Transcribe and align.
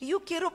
Y 0.00 0.08
yo 0.08 0.24
quiero 0.24 0.52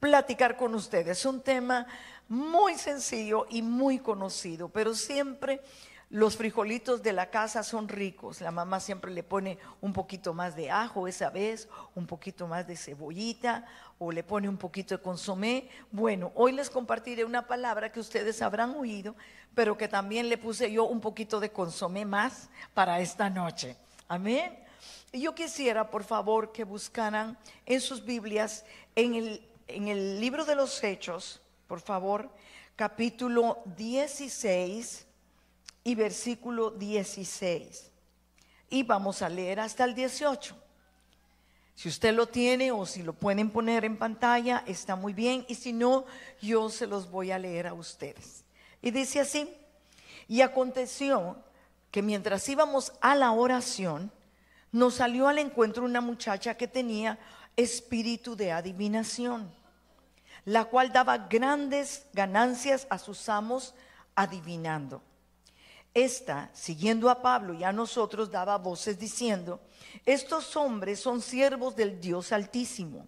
platicar 0.00 0.56
con 0.56 0.74
ustedes 0.74 1.24
un 1.24 1.40
tema 1.42 1.86
muy 2.28 2.76
sencillo 2.76 3.46
y 3.50 3.62
muy 3.62 3.98
conocido, 3.98 4.68
pero 4.68 4.94
siempre 4.94 5.62
los 6.10 6.36
frijolitos 6.36 7.02
de 7.02 7.12
la 7.12 7.30
casa 7.30 7.62
son 7.62 7.88
ricos. 7.88 8.40
La 8.40 8.50
mamá 8.50 8.80
siempre 8.80 9.10
le 9.10 9.22
pone 9.22 9.58
un 9.80 9.92
poquito 9.92 10.32
más 10.32 10.56
de 10.56 10.70
ajo 10.70 11.06
esa 11.06 11.28
vez, 11.30 11.68
un 11.94 12.06
poquito 12.06 12.46
más 12.46 12.66
de 12.66 12.76
cebollita 12.76 13.66
o 13.98 14.10
le 14.10 14.22
pone 14.22 14.48
un 14.48 14.56
poquito 14.56 14.96
de 14.96 15.02
consomé. 15.02 15.68
Bueno, 15.90 16.32
hoy 16.34 16.52
les 16.52 16.70
compartiré 16.70 17.24
una 17.24 17.46
palabra 17.46 17.92
que 17.92 18.00
ustedes 18.00 18.40
habrán 18.40 18.74
oído, 18.76 19.16
pero 19.54 19.76
que 19.76 19.88
también 19.88 20.28
le 20.28 20.38
puse 20.38 20.70
yo 20.72 20.84
un 20.84 21.00
poquito 21.00 21.40
de 21.40 21.50
consomé 21.50 22.06
más 22.06 22.48
para 22.72 23.00
esta 23.00 23.28
noche. 23.28 23.76
Amén. 24.06 24.67
Y 25.12 25.20
yo 25.20 25.34
quisiera, 25.34 25.90
por 25.90 26.04
favor, 26.04 26.52
que 26.52 26.64
buscaran 26.64 27.38
en 27.66 27.80
sus 27.80 28.04
Biblias, 28.04 28.64
en 28.94 29.14
el, 29.14 29.48
en 29.66 29.88
el 29.88 30.20
libro 30.20 30.44
de 30.44 30.54
los 30.54 30.82
Hechos, 30.82 31.40
por 31.66 31.80
favor, 31.80 32.30
capítulo 32.76 33.58
16 33.76 35.06
y 35.84 35.94
versículo 35.94 36.70
16. 36.70 37.90
Y 38.70 38.82
vamos 38.82 39.22
a 39.22 39.28
leer 39.28 39.60
hasta 39.60 39.84
el 39.84 39.94
18. 39.94 40.56
Si 41.74 41.88
usted 41.88 42.12
lo 42.12 42.26
tiene 42.26 42.72
o 42.72 42.84
si 42.86 43.02
lo 43.02 43.12
pueden 43.12 43.50
poner 43.50 43.84
en 43.84 43.96
pantalla, 43.96 44.64
está 44.66 44.96
muy 44.96 45.12
bien. 45.12 45.44
Y 45.48 45.54
si 45.54 45.72
no, 45.72 46.06
yo 46.42 46.68
se 46.70 46.86
los 46.88 47.08
voy 47.08 47.30
a 47.30 47.38
leer 47.38 47.68
a 47.68 47.72
ustedes. 47.74 48.44
Y 48.82 48.90
dice 48.90 49.20
así, 49.20 49.48
y 50.26 50.40
aconteció 50.40 51.36
que 51.90 52.02
mientras 52.02 52.48
íbamos 52.48 52.92
a 53.00 53.14
la 53.14 53.30
oración, 53.30 54.10
nos 54.72 54.94
salió 54.94 55.28
al 55.28 55.38
encuentro 55.38 55.84
una 55.84 56.00
muchacha 56.00 56.56
que 56.56 56.68
tenía 56.68 57.18
espíritu 57.56 58.36
de 58.36 58.52
adivinación, 58.52 59.50
la 60.44 60.66
cual 60.66 60.92
daba 60.92 61.18
grandes 61.18 62.06
ganancias 62.12 62.86
a 62.90 62.98
sus 62.98 63.28
amos 63.28 63.74
adivinando. 64.14 65.02
Esta, 65.94 66.50
siguiendo 66.52 67.10
a 67.10 67.22
Pablo 67.22 67.54
y 67.54 67.64
a 67.64 67.72
nosotros, 67.72 68.30
daba 68.30 68.58
voces 68.58 68.98
diciendo, 68.98 69.60
estos 70.04 70.54
hombres 70.56 71.00
son 71.00 71.20
siervos 71.20 71.74
del 71.74 72.00
Dios 72.00 72.30
Altísimo, 72.32 73.06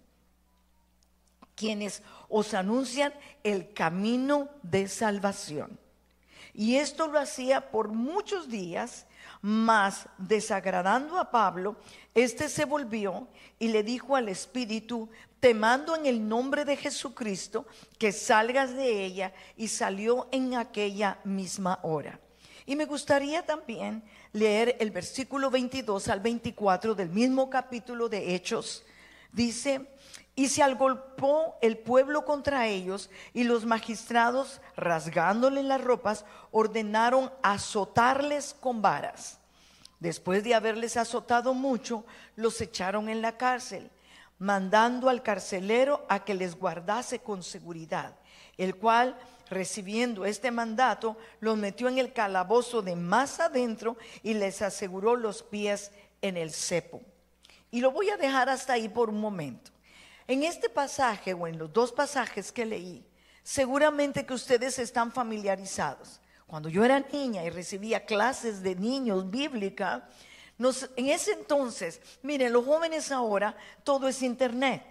quienes 1.55 2.03
os 2.29 2.55
anuncian 2.55 3.13
el 3.45 3.73
camino 3.73 4.49
de 4.63 4.89
salvación. 4.89 5.79
Y 6.55 6.77
esto 6.77 7.07
lo 7.07 7.19
hacía 7.19 7.71
por 7.71 7.89
muchos 7.89 8.49
días, 8.49 9.07
mas 9.43 10.07
desagradando 10.19 11.19
a 11.19 11.31
Pablo, 11.31 11.77
éste 12.15 12.49
se 12.49 12.65
volvió 12.65 13.29
y 13.59 13.69
le 13.69 13.83
dijo 13.83 14.17
al 14.17 14.29
Espíritu, 14.29 15.09
te 15.41 15.55
mando 15.55 15.97
en 15.97 16.07
el 16.07 16.29
nombre 16.29 16.65
de 16.65 16.77
Jesucristo 16.77 17.67
que 17.99 18.13
salgas 18.13 18.75
de 18.75 19.05
ella, 19.05 19.33
y 19.57 19.69
salió 19.69 20.29
en 20.31 20.55
aquella 20.55 21.19
misma 21.25 21.79
hora. 21.83 22.21
Y 22.67 22.77
me 22.77 22.85
gustaría 22.85 23.45
también 23.45 24.03
leer 24.33 24.77
el 24.79 24.91
versículo 24.91 25.51
22 25.51 26.09
al 26.09 26.21
24 26.21 26.95
del 26.95 27.09
mismo 27.09 27.51
capítulo 27.51 28.09
de 28.09 28.35
Hechos. 28.35 28.85
Dice, 29.33 29.87
y 30.41 30.49
se 30.49 30.63
agolpó 30.63 31.59
el 31.61 31.77
pueblo 31.77 32.25
contra 32.25 32.67
ellos 32.67 33.11
y 33.35 33.45
los 33.45 33.67
magistrados, 33.67 34.63
rasgándole 34.75 35.63
las 35.63 35.85
ropas, 35.85 36.25
ordenaron 36.51 37.31
azotarles 37.43 38.57
con 38.59 38.81
varas. 38.81 39.39
Después 39.99 40.43
de 40.43 40.55
haberles 40.55 40.97
azotado 40.97 41.53
mucho, 41.53 42.07
los 42.37 42.59
echaron 42.63 43.11
en 43.11 43.21
la 43.21 43.37
cárcel, 43.37 43.91
mandando 44.39 45.11
al 45.11 45.23
carcelero 45.23 46.07
a 46.09 46.25
que 46.25 46.33
les 46.33 46.59
guardase 46.59 47.19
con 47.19 47.43
seguridad, 47.43 48.17
el 48.57 48.77
cual 48.77 49.19
recibiendo 49.51 50.25
este 50.25 50.51
mandato, 50.51 51.19
los 51.41 51.59
metió 51.59 51.87
en 51.87 51.99
el 51.99 52.15
calabozo 52.15 52.81
de 52.81 52.97
más 52.97 53.41
adentro 53.41 53.99
y 54.23 54.33
les 54.33 54.63
aseguró 54.63 55.17
los 55.17 55.43
pies 55.43 55.93
en 56.23 56.39
el 56.39 56.51
cepo. 56.51 57.03
Y 57.71 57.83
lo 57.83 57.91
voy 57.91 58.09
a 58.09 58.17
dejar 58.17 58.49
hasta 58.49 58.73
ahí 58.73 58.89
por 58.89 59.11
un 59.11 59.21
momento. 59.21 59.71
En 60.27 60.43
este 60.43 60.69
pasaje 60.69 61.35
o 61.35 61.47
en 61.47 61.59
los 61.59 61.73
dos 61.73 61.93
pasajes 61.93 62.53
que 62.53 62.65
leí, 62.65 63.05
seguramente 63.43 64.25
que 64.27 64.35
ustedes 64.35 64.79
están 64.79 65.13
familiarizados. 65.13 66.21
Cuando 66.47 66.69
yo 66.69 66.85
era 66.85 67.01
niña 67.01 67.45
y 67.45 67.51
recibía 67.51 68.05
clases 68.05 68.63
de 68.63 68.75
niños 68.75 69.31
bíblica, 69.31 70.09
en 70.97 71.09
ese 71.09 71.33
entonces, 71.33 72.01
miren, 72.23 72.53
los 72.53 72.67
jóvenes 72.67 73.11
ahora, 73.11 73.57
todo 73.83 74.09
es 74.09 74.21
internet. 74.21 74.83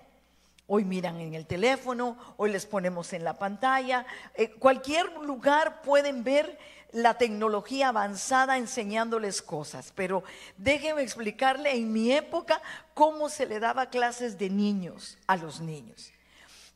Hoy 0.66 0.84
miran 0.84 1.20
en 1.20 1.34
el 1.36 1.46
teléfono, 1.46 2.18
hoy 2.38 2.52
les 2.52 2.66
ponemos 2.66 3.14
en 3.14 3.24
la 3.24 3.38
pantalla. 3.38 4.06
Eh, 4.36 4.52
cualquier 4.52 5.12
lugar 5.20 5.82
pueden 5.82 6.24
ver 6.24 6.58
la 6.92 7.18
tecnología 7.18 7.90
avanzada 7.90 8.58
enseñándoles 8.58 9.42
cosas. 9.42 9.92
Pero 9.96 10.24
déjenme 10.58 11.02
explicarle 11.02 11.76
en 11.76 11.92
mi 11.92 12.12
época 12.12 12.62
cómo 12.94 13.30
se 13.30 13.46
le 13.46 13.60
daba 13.60 13.90
clases 13.90 14.38
de 14.38 14.50
niños 14.50 15.18
a 15.28 15.38
los 15.38 15.62
niños. 15.62 16.12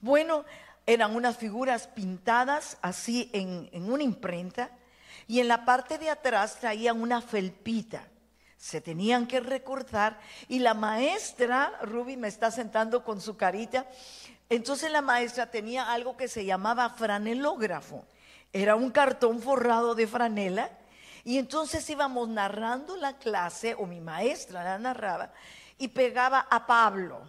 Bueno, 0.02 0.46
eran 0.85 1.16
unas 1.16 1.38
figuras 1.38 1.88
pintadas 1.88 2.78
así 2.81 3.29
en, 3.34 3.69
en 3.72 3.91
una 3.91 4.03
imprenta 4.03 4.69
y 5.28 5.40
en 5.40 5.47
la 5.47 5.66
parte 5.66 5.97
de 5.97 6.09
atrás 6.09 6.57
traían 6.59 7.02
una 7.02 7.22
felpita 7.22 8.07
se 8.63 8.79
tenían 8.79 9.28
que 9.28 9.41
recordar 9.41 10.18
y 10.47 10.59
la 10.59 10.73
maestra, 10.73 11.78
Ruby 11.81 12.16
me 12.16 12.29
está 12.29 12.50
sentando 12.50 13.03
con 13.03 13.19
su 13.19 13.35
carita, 13.35 13.85
entonces 14.50 14.90
la 14.90 15.02
maestra 15.02 15.52
tenía 15.52 15.91
algo 15.91 16.16
que 16.16 16.29
se 16.29 16.46
llamaba 16.46 16.90
franelógrafo, 16.91 18.06
era 18.53 18.75
un 18.75 18.91
cartón 18.91 19.41
forrado 19.41 19.96
de 19.96 20.08
franela 20.08 20.69
y 21.24 21.40
entonces 21.40 21.90
íbamos 21.90 22.30
narrando 22.30 22.96
la 22.96 23.18
clase 23.18 23.75
o 23.75 23.86
mi 23.86 24.00
maestra 24.00 24.64
la 24.64 24.78
narraba 24.78 25.34
y 25.78 25.88
pegaba 25.90 26.47
a 26.50 26.66
Pablo 26.68 27.22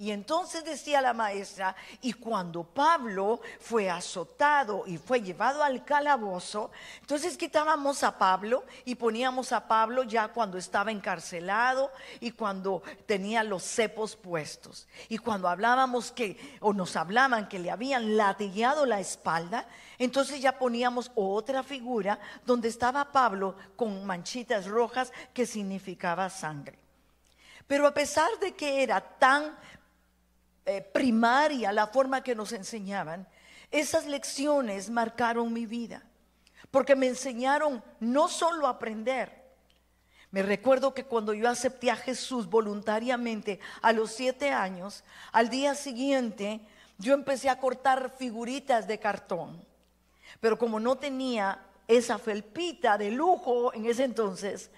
y 0.00 0.12
entonces 0.12 0.64
decía 0.64 1.02
la 1.02 1.12
maestra, 1.12 1.76
y 2.00 2.14
cuando 2.14 2.64
Pablo 2.64 3.42
fue 3.60 3.90
azotado 3.90 4.84
y 4.86 4.96
fue 4.96 5.20
llevado 5.20 5.62
al 5.62 5.84
calabozo, 5.84 6.70
entonces 7.02 7.36
quitábamos 7.36 8.02
a 8.02 8.16
Pablo 8.16 8.64
y 8.86 8.94
poníamos 8.94 9.52
a 9.52 9.68
Pablo 9.68 10.02
ya 10.04 10.28
cuando 10.28 10.56
estaba 10.56 10.90
encarcelado 10.90 11.92
y 12.18 12.30
cuando 12.30 12.82
tenía 13.04 13.44
los 13.44 13.62
cepos 13.62 14.16
puestos. 14.16 14.88
Y 15.10 15.18
cuando 15.18 15.50
hablábamos 15.50 16.12
que, 16.12 16.56
o 16.60 16.72
nos 16.72 16.96
hablaban 16.96 17.46
que 17.46 17.58
le 17.58 17.70
habían 17.70 18.16
latillado 18.16 18.86
la 18.86 19.00
espalda, 19.00 19.68
entonces 19.98 20.40
ya 20.40 20.58
poníamos 20.58 21.12
otra 21.14 21.62
figura 21.62 22.18
donde 22.46 22.68
estaba 22.68 23.12
Pablo 23.12 23.54
con 23.76 24.02
manchitas 24.06 24.64
rojas 24.66 25.12
que 25.34 25.44
significaba 25.44 26.30
sangre. 26.30 26.78
Pero 27.66 27.86
a 27.86 27.94
pesar 27.94 28.30
de 28.40 28.52
que 28.54 28.82
era 28.82 29.00
tan 29.00 29.56
eh, 30.76 30.82
primaria, 30.82 31.72
la 31.72 31.86
forma 31.86 32.22
que 32.22 32.34
nos 32.34 32.52
enseñaban, 32.52 33.26
esas 33.70 34.06
lecciones 34.06 34.90
marcaron 34.90 35.52
mi 35.52 35.66
vida, 35.66 36.02
porque 36.70 36.96
me 36.96 37.08
enseñaron 37.08 37.82
no 38.00 38.28
solo 38.28 38.66
a 38.66 38.70
aprender. 38.70 39.40
Me 40.30 40.42
recuerdo 40.42 40.94
que 40.94 41.04
cuando 41.04 41.34
yo 41.34 41.48
acepté 41.48 41.90
a 41.90 41.96
Jesús 41.96 42.48
voluntariamente 42.48 43.58
a 43.82 43.92
los 43.92 44.12
siete 44.12 44.50
años, 44.50 45.02
al 45.32 45.50
día 45.50 45.74
siguiente 45.74 46.60
yo 46.98 47.14
empecé 47.14 47.48
a 47.48 47.58
cortar 47.58 48.14
figuritas 48.16 48.86
de 48.86 48.98
cartón. 48.98 49.64
Pero 50.40 50.56
como 50.56 50.78
no 50.78 50.96
tenía 50.96 51.60
esa 51.88 52.18
felpita 52.18 52.96
de 52.96 53.10
lujo 53.10 53.74
en 53.74 53.86
ese 53.86 54.04
entonces, 54.04 54.70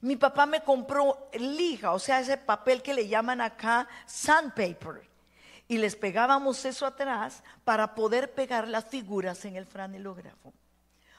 mi 0.00 0.16
papá 0.16 0.46
me 0.46 0.62
compró 0.62 1.28
lija, 1.34 1.92
o 1.92 1.98
sea, 1.98 2.20
ese 2.20 2.36
papel 2.36 2.82
que 2.82 2.94
le 2.94 3.08
llaman 3.08 3.40
acá 3.40 3.88
sandpaper 4.06 5.15
y 5.68 5.78
les 5.78 5.96
pegábamos 5.96 6.64
eso 6.64 6.86
atrás 6.86 7.42
para 7.64 7.94
poder 7.94 8.32
pegar 8.34 8.68
las 8.68 8.84
figuras 8.84 9.44
en 9.44 9.56
el 9.56 9.66
franelógrafo. 9.66 10.52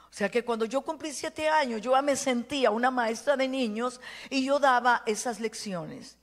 O 0.09 0.13
sea 0.17 0.29
que 0.29 0.45
cuando 0.45 0.65
yo 0.65 0.81
cumplí 0.81 1.11
siete 1.13 1.49
años, 1.49 1.81
yo 1.81 2.01
me 2.01 2.15
sentía 2.15 2.71
una 2.71 2.89
maestra 2.89 3.35
de 3.35 3.47
niños 3.47 3.99
y 4.29 4.45
yo 4.45 4.57
daba 4.57 5.03
esas 5.05 5.39
lecciones. 5.39 6.17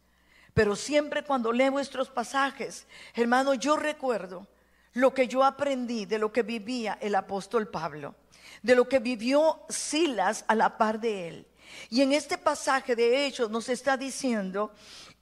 Pero 0.54 0.74
siempre 0.74 1.22
cuando 1.22 1.52
leo 1.52 1.70
nuestros 1.70 2.08
pasajes, 2.08 2.86
hermano, 3.14 3.54
yo 3.54 3.76
recuerdo 3.76 4.46
lo 4.94 5.12
que 5.12 5.28
yo 5.28 5.44
aprendí 5.44 6.06
de 6.06 6.18
lo 6.18 6.32
que 6.32 6.42
vivía 6.42 6.96
el 7.00 7.14
apóstol 7.14 7.68
Pablo, 7.68 8.14
de 8.62 8.74
lo 8.74 8.88
que 8.88 9.00
vivió 9.00 9.60
Silas 9.68 10.44
a 10.48 10.54
la 10.54 10.78
par 10.78 11.00
de 11.00 11.28
él. 11.28 11.46
Y 11.90 12.02
en 12.02 12.12
este 12.12 12.38
pasaje 12.38 12.94
de 12.94 13.26
Hechos 13.26 13.50
nos 13.50 13.68
está 13.68 13.96
diciendo 13.96 14.72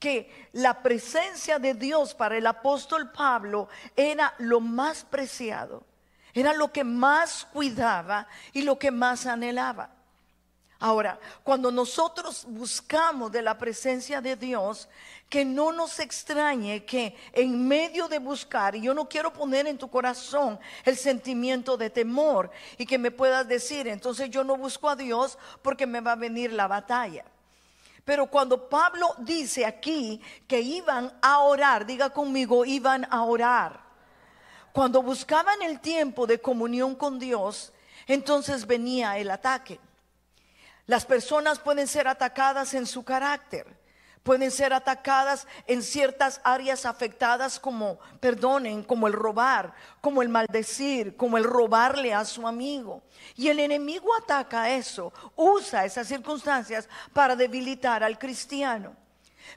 que 0.03 0.49
la 0.55 0.83
presencia 0.83 1.61
de 1.61 1.75
Dios 1.75 2.13
para 2.13 2.37
el 2.37 2.45
apóstol 2.49 3.13
Pablo 3.13 3.69
era 3.95 4.35
lo 4.39 4.59
más 4.59 5.05
preciado, 5.05 5.87
era 6.35 6.53
lo 6.55 6.73
que 6.73 6.83
más 6.83 7.47
cuidaba 7.53 8.27
y 8.53 8.63
lo 8.63 8.77
que 8.81 8.91
más 8.91 9.27
anhelaba. 9.27 9.91
Ahora, 10.81 11.21
cuando 11.45 11.71
nosotros 11.71 12.45
buscamos 12.49 13.31
de 13.31 13.43
la 13.43 13.57
presencia 13.57 14.21
de 14.21 14.35
Dios, 14.35 14.89
que 15.29 15.45
no 15.45 15.71
nos 15.71 16.01
extrañe 16.01 16.85
que 16.85 17.15
en 17.33 17.69
medio 17.69 18.09
de 18.09 18.19
buscar, 18.19 18.75
y 18.75 18.81
yo 18.81 18.95
no 18.95 19.09
quiero 19.09 19.33
poner 19.33 19.69
en 19.69 19.79
tu 19.79 19.89
corazón 19.89 20.59
el 20.85 20.97
sentimiento 20.97 21.77
de 21.77 21.91
temor 21.91 22.51
y 22.77 22.87
que 22.87 22.99
me 22.99 23.13
puedas 23.13 23.47
decir, 23.47 23.87
entonces 23.87 24.31
yo 24.31 24.43
no 24.43 24.57
busco 24.57 24.89
a 24.89 24.97
Dios 24.97 25.39
porque 25.63 25.87
me 25.87 26.01
va 26.01 26.13
a 26.13 26.17
venir 26.17 26.53
la 26.53 26.67
batalla. 26.67 27.25
Pero 28.05 28.27
cuando 28.27 28.69
Pablo 28.69 29.15
dice 29.19 29.65
aquí 29.65 30.21
que 30.49 30.61
iban 30.61 31.13
a 31.23 31.39
orar, 31.41 31.87
diga 31.87 32.11
conmigo, 32.11 32.65
iban 32.65 33.07
a 33.11 33.23
orar. 33.23 33.81
Cuando 34.73 35.03
buscaban 35.03 35.63
el 35.63 35.81
tiempo 35.81 36.27
de 36.27 36.41
comunión 36.41 36.95
con 36.95 37.19
Dios, 37.19 37.73
entonces 38.07 38.67
venía 38.67 39.19
el 39.19 39.31
ataque. 39.31 39.79
Las 40.87 41.05
personas 41.05 41.59
pueden 41.61 41.87
ser 41.87 42.09
atacadas 42.09 42.75
en 42.75 42.87
su 42.87 43.05
carácter, 43.05 43.67
pueden 44.23 44.51
ser 44.51 44.73
atacadas 44.73 45.47
en 45.67 45.83
ciertas 45.83 46.41
áreas 46.45 46.87
afectadas 46.87 47.59
como, 47.59 47.99
perdonen, 48.21 48.83
como 48.83 49.07
el 49.07 49.13
robar, 49.13 49.75
como 50.01 50.23
el 50.23 50.29
maldecir, 50.29 51.17
como 51.17 51.39
el 51.39 51.45
robarle 51.45 52.15
a 52.15 52.25
su 52.25 52.47
amigo. 52.47 53.03
Y 53.37 53.49
el 53.49 53.61
enemigo 53.61 54.09
ataca 54.15 54.71
eso, 54.71 55.13
usa 55.37 55.85
esas 55.85 56.07
circunstancias 56.07 56.89
para 57.13 57.37
debilitar 57.37 58.03
al 58.03 58.19
cristiano. 58.19 58.97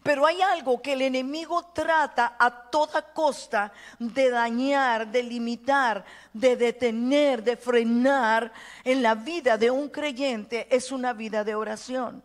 Pero 0.04 0.26
hay 0.26 0.42
algo 0.42 0.82
que 0.82 0.94
el 0.94 1.04
enemigo 1.04 1.72
trata 1.74 2.36
a 2.40 2.50
toda 2.70 3.14
costa 3.14 3.72
de 4.00 4.30
dañar, 4.30 5.08
de 5.08 5.24
limitar, 5.24 6.04
de 6.34 6.56
detener, 6.56 7.44
de 7.44 7.56
frenar 7.56 8.52
en 8.84 9.04
la 9.04 9.16
vida 9.16 9.58
de 9.58 9.70
un 9.70 9.90
creyente, 9.90 10.68
es 10.76 10.92
una 10.92 11.14
vida 11.14 11.44
de 11.44 11.56
oración. 11.56 12.24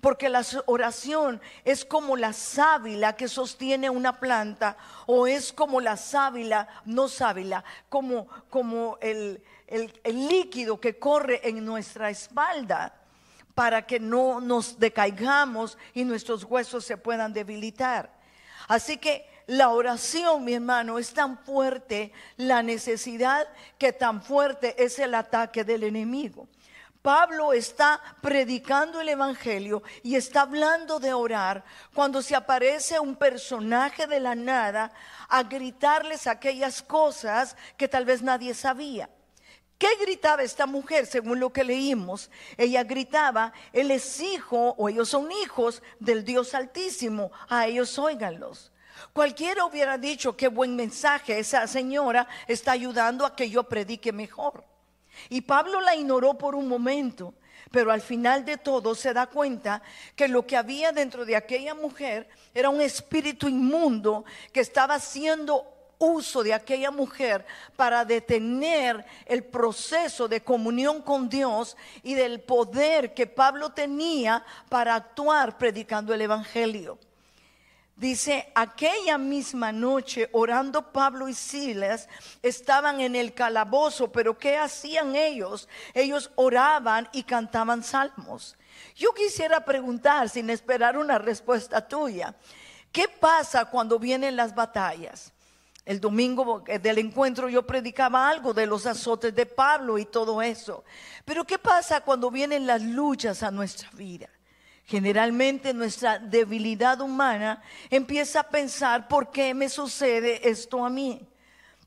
Porque 0.00 0.28
la 0.28 0.44
oración 0.66 1.40
es 1.64 1.84
como 1.84 2.16
la 2.16 2.32
sábila 2.32 3.16
que 3.16 3.28
sostiene 3.28 3.90
una 3.90 4.18
planta 4.20 4.76
o 5.06 5.26
es 5.26 5.52
como 5.52 5.80
la 5.80 5.96
sábila, 5.96 6.68
no 6.84 7.08
sábila, 7.08 7.64
como, 7.88 8.26
como 8.50 8.98
el, 9.00 9.42
el 9.66 10.28
líquido 10.28 10.80
que 10.80 10.98
corre 10.98 11.48
en 11.48 11.64
nuestra 11.64 12.10
espalda 12.10 12.94
para 13.54 13.86
que 13.86 13.98
no 13.98 14.40
nos 14.40 14.78
decaigamos 14.78 15.78
y 15.94 16.04
nuestros 16.04 16.44
huesos 16.44 16.84
se 16.84 16.98
puedan 16.98 17.32
debilitar. 17.32 18.14
Así 18.68 18.98
que 18.98 19.26
la 19.46 19.70
oración, 19.70 20.44
mi 20.44 20.54
hermano, 20.54 20.98
es 20.98 21.14
tan 21.14 21.38
fuerte, 21.38 22.12
la 22.36 22.62
necesidad 22.62 23.48
que 23.78 23.92
tan 23.92 24.20
fuerte 24.22 24.82
es 24.82 24.98
el 24.98 25.14
ataque 25.14 25.64
del 25.64 25.84
enemigo. 25.84 26.48
Pablo 27.06 27.52
está 27.52 28.02
predicando 28.20 29.00
el 29.00 29.08
Evangelio 29.08 29.84
y 30.02 30.16
está 30.16 30.40
hablando 30.40 30.98
de 30.98 31.14
orar 31.14 31.62
cuando 31.94 32.20
se 32.20 32.34
aparece 32.34 32.98
un 32.98 33.14
personaje 33.14 34.08
de 34.08 34.18
la 34.18 34.34
nada 34.34 34.90
a 35.28 35.44
gritarles 35.44 36.26
aquellas 36.26 36.82
cosas 36.82 37.56
que 37.76 37.86
tal 37.86 38.04
vez 38.06 38.22
nadie 38.22 38.54
sabía. 38.54 39.08
¿Qué 39.78 39.86
gritaba 40.00 40.42
esta 40.42 40.66
mujer 40.66 41.06
según 41.06 41.38
lo 41.38 41.52
que 41.52 41.62
leímos? 41.62 42.28
Ella 42.56 42.82
gritaba, 42.82 43.52
Él 43.72 43.92
es 43.92 44.18
hijo 44.18 44.74
o 44.76 44.88
ellos 44.88 45.08
son 45.08 45.30
hijos 45.30 45.84
del 46.00 46.24
Dios 46.24 46.54
Altísimo, 46.54 47.30
a 47.48 47.68
ellos 47.68 48.00
óiganlos. 48.00 48.72
Cualquiera 49.12 49.64
hubiera 49.64 49.96
dicho 49.96 50.36
qué 50.36 50.48
buen 50.48 50.74
mensaje, 50.74 51.38
esa 51.38 51.68
señora 51.68 52.26
está 52.48 52.72
ayudando 52.72 53.24
a 53.24 53.36
que 53.36 53.48
yo 53.48 53.62
predique 53.62 54.10
mejor. 54.10 54.75
Y 55.28 55.42
Pablo 55.42 55.80
la 55.80 55.94
ignoró 55.94 56.34
por 56.34 56.54
un 56.54 56.68
momento, 56.68 57.34
pero 57.70 57.90
al 57.90 58.00
final 58.00 58.44
de 58.44 58.58
todo 58.58 58.94
se 58.94 59.12
da 59.12 59.26
cuenta 59.26 59.82
que 60.14 60.28
lo 60.28 60.46
que 60.46 60.56
había 60.56 60.92
dentro 60.92 61.24
de 61.24 61.36
aquella 61.36 61.74
mujer 61.74 62.28
era 62.54 62.70
un 62.70 62.80
espíritu 62.80 63.48
inmundo 63.48 64.24
que 64.52 64.60
estaba 64.60 64.98
siendo 64.98 65.76
uso 65.98 66.42
de 66.42 66.52
aquella 66.52 66.90
mujer 66.90 67.44
para 67.74 68.04
detener 68.04 69.04
el 69.24 69.44
proceso 69.44 70.28
de 70.28 70.42
comunión 70.42 71.02
con 71.02 71.28
Dios 71.28 71.76
y 72.02 72.14
del 72.14 72.40
poder 72.40 73.14
que 73.14 73.26
Pablo 73.26 73.70
tenía 73.70 74.44
para 74.68 74.94
actuar 74.94 75.56
predicando 75.58 76.12
el 76.12 76.22
Evangelio. 76.22 76.98
Dice, 77.96 78.52
aquella 78.54 79.16
misma 79.16 79.72
noche, 79.72 80.28
orando 80.32 80.92
Pablo 80.92 81.30
y 81.30 81.34
Silas, 81.34 82.10
estaban 82.42 83.00
en 83.00 83.16
el 83.16 83.32
calabozo, 83.32 84.12
pero 84.12 84.36
¿qué 84.36 84.58
hacían 84.58 85.16
ellos? 85.16 85.66
Ellos 85.94 86.30
oraban 86.34 87.08
y 87.12 87.22
cantaban 87.22 87.82
salmos. 87.82 88.54
Yo 88.94 89.14
quisiera 89.14 89.64
preguntar, 89.64 90.28
sin 90.28 90.50
esperar 90.50 90.98
una 90.98 91.16
respuesta 91.16 91.88
tuya, 91.88 92.34
¿qué 92.92 93.08
pasa 93.08 93.64
cuando 93.64 93.98
vienen 93.98 94.36
las 94.36 94.54
batallas? 94.54 95.32
El 95.86 95.98
domingo 95.98 96.64
del 96.66 96.98
encuentro 96.98 97.48
yo 97.48 97.66
predicaba 97.66 98.28
algo 98.28 98.52
de 98.52 98.66
los 98.66 98.84
azotes 98.84 99.34
de 99.34 99.46
Pablo 99.46 99.96
y 99.96 100.04
todo 100.04 100.42
eso. 100.42 100.84
Pero 101.24 101.46
¿qué 101.46 101.58
pasa 101.58 102.02
cuando 102.02 102.30
vienen 102.30 102.66
las 102.66 102.82
luchas 102.82 103.42
a 103.42 103.50
nuestra 103.50 103.88
vida? 103.92 104.28
Generalmente 104.86 105.74
nuestra 105.74 106.18
debilidad 106.18 107.00
humana 107.00 107.60
empieza 107.90 108.40
a 108.40 108.48
pensar, 108.48 109.08
¿por 109.08 109.30
qué 109.32 109.52
me 109.52 109.68
sucede 109.68 110.48
esto 110.48 110.84
a 110.84 110.90
mí? 110.90 111.26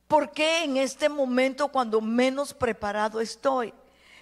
¿Por 0.06 0.31
qué 0.31 0.66
en 0.66 0.75
este 0.75 1.07
momento 1.07 1.69
cuando 1.69 2.01
menos 2.01 2.54
preparado 2.54 3.22
estoy? 3.22 3.74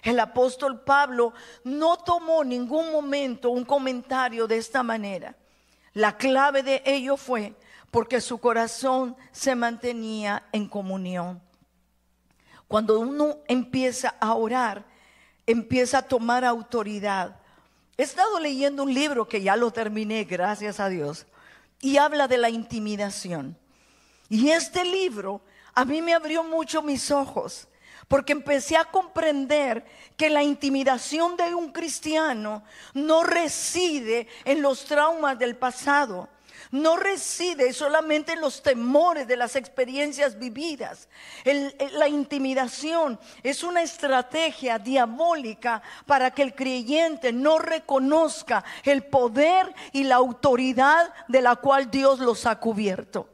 El 0.02 0.20
apóstol 0.20 0.80
Pablo 0.80 1.32
no 1.64 1.96
tomó 1.96 2.44
ningún 2.44 2.92
momento 2.92 3.50
un 3.50 3.64
comentario 3.64 4.46
de 4.46 4.58
esta 4.58 4.84
manera. 4.84 5.34
La 5.92 6.16
clave 6.16 6.62
de 6.62 6.82
ello 6.86 7.16
fue 7.16 7.56
porque 7.90 8.20
su 8.20 8.38
corazón 8.38 9.16
se 9.32 9.56
mantenía 9.56 10.44
en 10.52 10.68
comunión. 10.68 11.42
Cuando 12.68 13.00
uno 13.00 13.38
empieza 13.48 14.14
a 14.20 14.34
orar, 14.34 14.84
empieza 15.46 15.98
a 15.98 16.02
tomar 16.02 16.44
autoridad. 16.44 17.40
He 18.00 18.04
estado 18.04 18.38
leyendo 18.38 18.84
un 18.84 18.94
libro 18.94 19.26
que 19.26 19.42
ya 19.42 19.56
lo 19.56 19.72
terminé, 19.72 20.22
gracias 20.22 20.78
a 20.78 20.88
Dios, 20.88 21.26
y 21.80 21.96
habla 21.96 22.28
de 22.28 22.38
la 22.38 22.48
intimidación. 22.48 23.58
Y 24.28 24.50
este 24.50 24.84
libro 24.84 25.40
a 25.74 25.84
mí 25.84 26.00
me 26.00 26.14
abrió 26.14 26.44
mucho 26.44 26.80
mis 26.80 27.10
ojos, 27.10 27.66
porque 28.06 28.30
empecé 28.30 28.76
a 28.76 28.84
comprender 28.84 29.84
que 30.16 30.30
la 30.30 30.44
intimidación 30.44 31.36
de 31.36 31.52
un 31.56 31.72
cristiano 31.72 32.62
no 32.94 33.24
reside 33.24 34.28
en 34.44 34.62
los 34.62 34.84
traumas 34.84 35.36
del 35.36 35.56
pasado, 35.56 36.28
no 36.70 36.96
reside 36.96 37.72
solamente 37.72 38.32
en 38.32 38.40
los 38.40 38.62
temores 38.62 39.26
de 39.26 39.36
las 39.36 39.56
experiencias 39.56 40.38
vividas. 40.38 41.08
la 41.92 42.08
intimidación 42.08 43.18
es 43.42 43.62
una 43.62 43.82
estrategia 43.82 44.78
diabólica 44.78 45.82
para 46.06 46.30
que 46.30 46.42
el 46.42 46.54
creyente 46.54 47.32
no 47.32 47.58
reconozca 47.58 48.64
el 48.84 49.04
poder 49.04 49.74
y 49.92 50.04
la 50.04 50.16
autoridad 50.16 51.12
de 51.28 51.42
la 51.42 51.56
cual 51.56 51.90
Dios 51.90 52.18
los 52.18 52.46
ha 52.46 52.58
cubierto. 52.58 53.28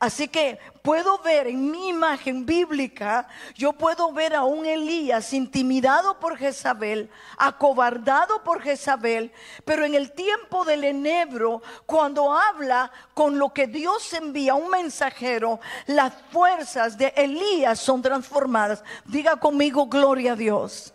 Así 0.00 0.28
que 0.28 0.58
puedo 0.80 1.18
ver 1.18 1.46
en 1.46 1.70
mi 1.70 1.90
imagen 1.90 2.46
bíblica, 2.46 3.28
yo 3.54 3.74
puedo 3.74 4.10
ver 4.12 4.34
a 4.34 4.44
un 4.44 4.64
Elías 4.64 5.34
intimidado 5.34 6.18
por 6.18 6.38
Jezabel, 6.38 7.10
acobardado 7.36 8.42
por 8.42 8.62
Jezabel, 8.62 9.30
pero 9.66 9.84
en 9.84 9.94
el 9.94 10.12
tiempo 10.12 10.64
del 10.64 10.84
enebro, 10.84 11.60
cuando 11.84 12.32
habla 12.32 12.90
con 13.12 13.38
lo 13.38 13.52
que 13.52 13.66
Dios 13.66 14.10
envía, 14.14 14.54
un 14.54 14.70
mensajero, 14.70 15.60
las 15.84 16.14
fuerzas 16.32 16.96
de 16.96 17.12
Elías 17.14 17.78
son 17.78 18.00
transformadas. 18.00 18.82
Diga 19.04 19.36
conmigo, 19.36 19.86
gloria 19.86 20.32
a 20.32 20.36
Dios. 20.36 20.94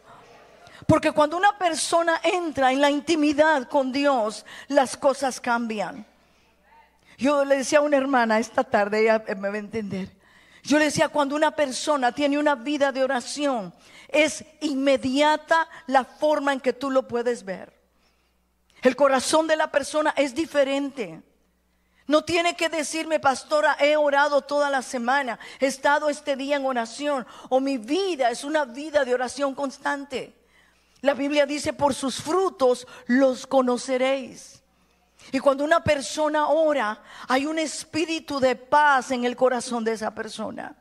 Porque 0.88 1.12
cuando 1.12 1.38
una 1.38 1.56
persona 1.60 2.20
entra 2.24 2.72
en 2.72 2.82
la 2.82 2.90
intimidad 2.90 3.70
con 3.70 3.92
Dios, 3.92 4.48
las 4.68 4.98
cosas 4.98 5.40
cambian. 5.40 6.08
Yo 7.18 7.46
le 7.46 7.58
decía 7.58 7.80
a 7.80 7.82
una 7.82 7.98
hermana 7.98 8.40
esta 8.40 8.64
tarde, 8.64 9.02
ella 9.02 9.24
me 9.38 9.50
va 9.50 9.56
a 9.56 9.60
entender. 9.60 10.16
Yo 10.64 10.80
le 10.80 10.86
decía, 10.86 11.10
cuando 11.10 11.36
una 11.36 11.52
persona 11.52 12.12
tiene 12.12 12.40
una 12.40 12.56
vida 12.56 12.92
de 12.92 13.04
oración, 13.04 13.74
es 14.10 14.44
inmediata 14.62 15.70
la 15.88 16.04
forma 16.04 16.54
en 16.54 16.60
que 16.60 16.74
tú 16.74 16.90
lo 16.90 17.08
puedes 17.08 17.46
ver. 17.46 17.72
El 18.82 18.96
corazón 18.96 19.48
de 19.48 19.56
la 19.56 19.72
persona 19.72 20.14
es 20.18 20.34
diferente. 20.34 21.22
No 22.08 22.24
tiene 22.24 22.56
que 22.56 22.70
decirme, 22.70 23.20
pastora, 23.20 23.78
he 23.80 23.96
orado 23.96 24.42
toda 24.42 24.70
la 24.70 24.82
semana, 24.82 25.40
he 25.60 25.66
estado 25.66 26.10
este 26.10 26.36
día 26.36 26.56
en 26.56 26.66
oración, 26.66 27.26
o 27.50 27.60
mi 27.60 27.78
vida 27.78 28.30
es 28.30 28.44
una 28.44 28.66
vida 28.66 29.06
de 29.06 29.14
oración 29.14 29.56
constante. 29.56 30.36
La 31.02 31.14
Biblia 31.14 31.46
dice, 31.46 31.74
por 31.74 31.94
sus 31.94 32.22
frutos 32.22 32.88
los 33.08 33.48
conoceréis. 33.48 34.64
Y 35.32 35.40
cuando 35.40 35.64
una 35.64 35.84
persona 35.84 36.48
ora, 36.48 37.02
hay 37.28 37.46
un 37.46 37.60
espíritu 37.60 38.40
de 38.40 38.56
paz 38.56 39.12
en 39.12 39.26
el 39.26 39.36
corazón 39.36 39.84
de 39.84 39.94
esa 39.94 40.14
persona. 40.14 40.76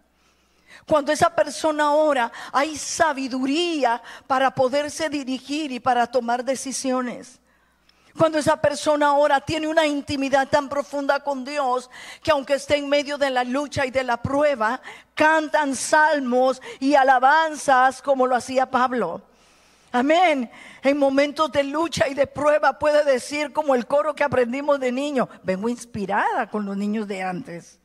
Cuando 0.86 1.12
esa 1.12 1.34
persona 1.34 1.92
ora, 1.92 2.30
hay 2.52 2.76
sabiduría 2.76 4.02
para 4.26 4.54
poderse 4.54 5.08
dirigir 5.08 5.72
y 5.72 5.80
para 5.80 6.06
tomar 6.06 6.44
decisiones. 6.44 7.40
Cuando 8.16 8.38
esa 8.38 8.60
persona 8.60 9.08
ahora 9.08 9.40
tiene 9.40 9.66
una 9.66 9.86
intimidad 9.86 10.46
tan 10.48 10.68
profunda 10.68 11.20
con 11.20 11.44
Dios 11.44 11.90
que 12.22 12.30
aunque 12.30 12.54
esté 12.54 12.76
en 12.76 12.88
medio 12.88 13.18
de 13.18 13.30
la 13.30 13.42
lucha 13.42 13.86
y 13.86 13.90
de 13.90 14.04
la 14.04 14.18
prueba, 14.18 14.80
cantan 15.14 15.74
salmos 15.74 16.62
y 16.78 16.94
alabanzas 16.94 18.00
como 18.00 18.26
lo 18.26 18.36
hacía 18.36 18.70
Pablo. 18.70 19.22
Amén. 19.94 20.50
En 20.82 20.98
momentos 20.98 21.52
de 21.52 21.62
lucha 21.62 22.08
y 22.08 22.14
de 22.14 22.26
prueba 22.26 22.80
puede 22.80 23.04
decir 23.04 23.52
como 23.52 23.76
el 23.76 23.86
coro 23.86 24.12
que 24.12 24.24
aprendimos 24.24 24.80
de 24.80 24.90
niño, 24.90 25.28
vengo 25.44 25.68
inspirada 25.68 26.50
con 26.50 26.66
los 26.66 26.76
niños 26.76 27.06
de 27.06 27.22
antes. 27.22 27.78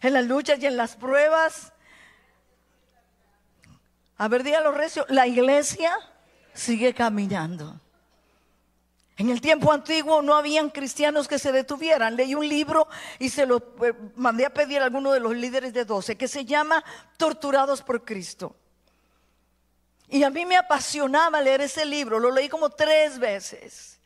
En 0.00 0.14
las 0.14 0.24
luchas 0.24 0.58
y 0.60 0.64
en 0.64 0.78
las 0.78 0.96
pruebas, 0.96 1.74
a 4.16 4.26
ver, 4.28 4.42
dígalo 4.42 4.72
recio, 4.72 5.04
la 5.10 5.26
iglesia 5.26 5.92
sigue 6.54 6.94
caminando. 6.94 7.78
En 9.18 9.28
el 9.28 9.42
tiempo 9.42 9.70
antiguo 9.70 10.22
no 10.22 10.34
habían 10.34 10.70
cristianos 10.70 11.28
que 11.28 11.38
se 11.38 11.52
detuvieran. 11.52 12.16
Leí 12.16 12.34
un 12.34 12.48
libro 12.48 12.88
y 13.18 13.28
se 13.28 13.44
lo 13.44 13.58
eh, 13.82 13.92
mandé 14.16 14.46
a 14.46 14.54
pedir 14.54 14.80
a 14.80 14.84
alguno 14.84 15.12
de 15.12 15.20
los 15.20 15.36
líderes 15.36 15.74
de 15.74 15.84
12 15.84 16.16
que 16.16 16.26
se 16.26 16.46
llama 16.46 16.82
Torturados 17.18 17.82
por 17.82 18.02
Cristo. 18.02 18.56
Y 20.12 20.24
a 20.24 20.28
mí 20.28 20.44
me 20.44 20.58
apasionaba 20.58 21.40
leer 21.40 21.62
ese 21.62 21.86
libro, 21.86 22.20
lo 22.20 22.30
leí 22.30 22.46
como 22.46 22.68
tres 22.68 23.18
veces. 23.18 23.98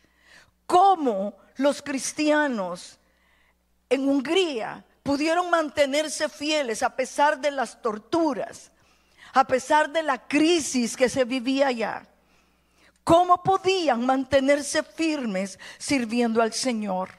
Cómo 0.64 1.36
los 1.56 1.82
cristianos 1.82 2.96
en 3.90 4.08
Hungría 4.08 4.84
pudieron 5.02 5.50
mantenerse 5.50 6.28
fieles 6.28 6.84
a 6.84 6.94
pesar 6.94 7.40
de 7.40 7.50
las 7.50 7.82
torturas, 7.82 8.70
a 9.32 9.44
pesar 9.48 9.90
de 9.90 10.04
la 10.04 10.28
crisis 10.28 10.96
que 10.96 11.08
se 11.08 11.24
vivía 11.24 11.66
allá. 11.66 12.06
¿Cómo 13.02 13.42
podían 13.42 14.06
mantenerse 14.06 14.84
firmes 14.84 15.58
sirviendo 15.76 16.40
al 16.40 16.52
Señor? 16.52 17.10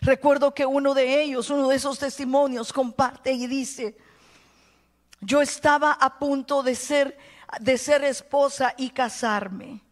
Recuerdo 0.00 0.54
que 0.54 0.64
uno 0.64 0.94
de 0.94 1.20
ellos, 1.20 1.50
uno 1.50 1.68
de 1.68 1.76
esos 1.76 1.98
testimonios, 1.98 2.72
comparte 2.72 3.32
y 3.32 3.46
dice, 3.46 3.98
yo 5.20 5.42
estaba 5.42 5.92
a 5.92 6.18
punto 6.18 6.62
de 6.62 6.74
ser, 6.74 7.18
de 7.60 7.78
ser 7.78 8.04
esposa 8.04 8.74
y 8.76 8.90
casarme. 8.90 9.82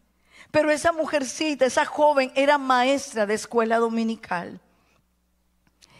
Pero 0.51 0.71
esa 0.71 0.91
mujercita, 0.91 1.65
esa 1.65 1.85
joven, 1.85 2.31
era 2.35 2.57
maestra 2.57 3.25
de 3.25 3.33
escuela 3.33 3.77
dominical. 3.77 4.59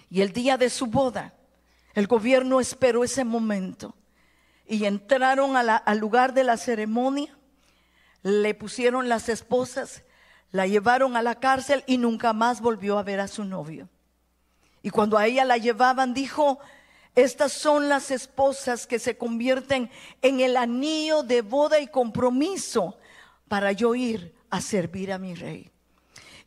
Y 0.09 0.21
el 0.21 0.31
día 0.31 0.57
de 0.57 0.69
su 0.69 0.87
boda, 0.87 1.33
el 1.95 2.07
gobierno 2.07 2.59
esperó 2.59 3.03
ese 3.03 3.23
momento 3.23 3.95
y 4.67 4.85
entraron 4.85 5.55
al 5.55 5.97
lugar 5.97 6.33
de 6.33 6.43
la 6.43 6.57
ceremonia 6.57 7.35
le 8.23 8.53
pusieron 8.53 9.09
las 9.09 9.29
esposas, 9.29 10.03
la 10.51 10.65
llevaron 10.65 11.15
a 11.15 11.21
la 11.21 11.35
cárcel 11.35 11.83
y 11.85 11.97
nunca 11.97 12.33
más 12.33 12.61
volvió 12.61 12.97
a 12.97 13.03
ver 13.03 13.19
a 13.19 13.27
su 13.27 13.43
novio. 13.43 13.89
Y 14.81 14.89
cuando 14.89 15.17
a 15.17 15.27
ella 15.27 15.45
la 15.45 15.57
llevaban, 15.57 16.13
dijo, 16.13 16.59
estas 17.15 17.53
son 17.53 17.89
las 17.89 18.09
esposas 18.09 18.87
que 18.87 18.97
se 18.97 19.17
convierten 19.17 19.89
en 20.21 20.39
el 20.39 20.57
anillo 20.57 21.21
de 21.21 21.41
boda 21.41 21.79
y 21.79 21.87
compromiso 21.87 22.97
para 23.47 23.71
yo 23.71 23.93
ir 23.93 24.33
a 24.49 24.61
servir 24.61 25.11
a 25.11 25.19
mi 25.19 25.35
rey. 25.35 25.69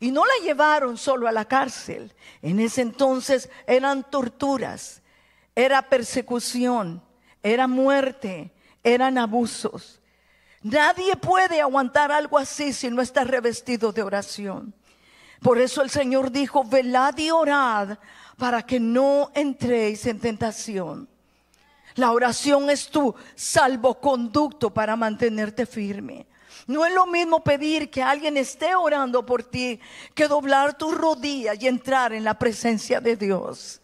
Y 0.01 0.11
no 0.11 0.25
la 0.25 0.45
llevaron 0.45 0.99
solo 0.99 1.29
a 1.29 1.33
la 1.33 1.47
cárcel. 1.47 2.13
En 2.43 2.61
ese 2.61 2.83
entonces 2.83 3.49
eran 3.67 4.11
torturas, 4.11 5.03
era 5.55 5.89
persecución, 5.89 7.03
era 7.43 7.67
muerte, 7.67 8.53
eran 8.83 9.19
abusos. 9.19 10.01
Nadie 10.63 11.17
puede 11.17 11.61
aguantar 11.61 12.11
algo 12.11 12.39
así 12.39 12.73
si 12.73 12.91
no 12.91 13.01
está 13.01 13.23
revestido 13.25 13.93
de 13.93 14.03
oración. 14.03 14.75
Por 15.47 15.61
eso 15.61 15.81
el 15.81 15.91
Señor 15.91 16.33
dijo, 16.33 16.65
velad 16.65 17.17
y 17.19 17.31
orad 17.31 17.99
para 18.37 18.67
que 18.67 18.81
no 18.81 19.31
entréis 19.33 20.05
en 20.07 20.19
tentación. 20.19 21.09
La 21.95 22.11
oración 22.11 22.69
es 22.69 22.89
tu 22.89 23.15
salvoconducto 23.37 24.75
para 24.75 24.97
mantenerte 24.97 25.65
firme. 25.65 26.27
No 26.67 26.85
es 26.85 26.93
lo 26.93 27.07
mismo 27.07 27.45
pedir 27.45 27.93
que 27.93 28.03
alguien 28.03 28.37
esté 28.37 28.75
orando 28.75 29.25
por 29.25 29.45
ti 29.45 29.79
que 30.17 30.27
doblar 30.27 30.77
tus 30.77 30.93
rodillas 30.93 31.57
y 31.63 31.69
entrar 31.69 32.13
en 32.13 32.25
la 32.25 32.37
presencia 32.37 33.01
de 33.01 33.15
Dios. 33.15 33.81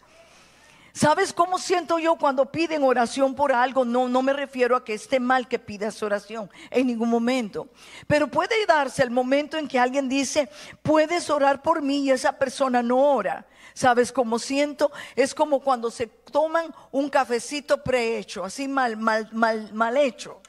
¿Sabes 0.94 1.32
cómo 1.32 1.58
siento 1.58 1.98
yo 1.98 2.16
cuando 2.16 2.52
piden 2.52 2.82
oración 2.82 3.34
por 3.34 3.52
algo? 3.52 3.84
No, 3.84 4.08
no 4.08 4.20
me 4.20 4.34
refiero 4.34 4.76
a 4.76 4.84
que 4.84 4.92
esté 4.92 5.20
mal 5.20 5.48
que 5.48 5.58
pidas 5.58 6.02
oración 6.02 6.50
en 6.70 6.86
ningún 6.86 7.08
momento. 7.08 7.68
Pero 8.06 8.28
puede 8.28 8.66
darse 8.66 9.02
el 9.02 9.10
momento 9.10 9.56
en 9.56 9.68
que 9.68 9.78
alguien 9.78 10.08
dice, 10.08 10.50
puedes 10.82 11.30
orar 11.30 11.62
por 11.62 11.80
mí 11.80 12.04
y 12.04 12.10
esa 12.10 12.38
persona 12.38 12.82
no 12.82 12.98
ora. 12.98 13.46
¿Sabes 13.72 14.12
cómo 14.12 14.38
siento? 14.38 14.92
Es 15.16 15.34
como 15.34 15.60
cuando 15.60 15.90
se 15.90 16.06
toman 16.06 16.74
un 16.90 17.08
cafecito 17.08 17.82
prehecho, 17.82 18.44
así 18.44 18.68
mal, 18.68 18.98
mal, 18.98 19.30
mal, 19.32 19.72
mal 19.72 19.96
hecho 19.96 20.41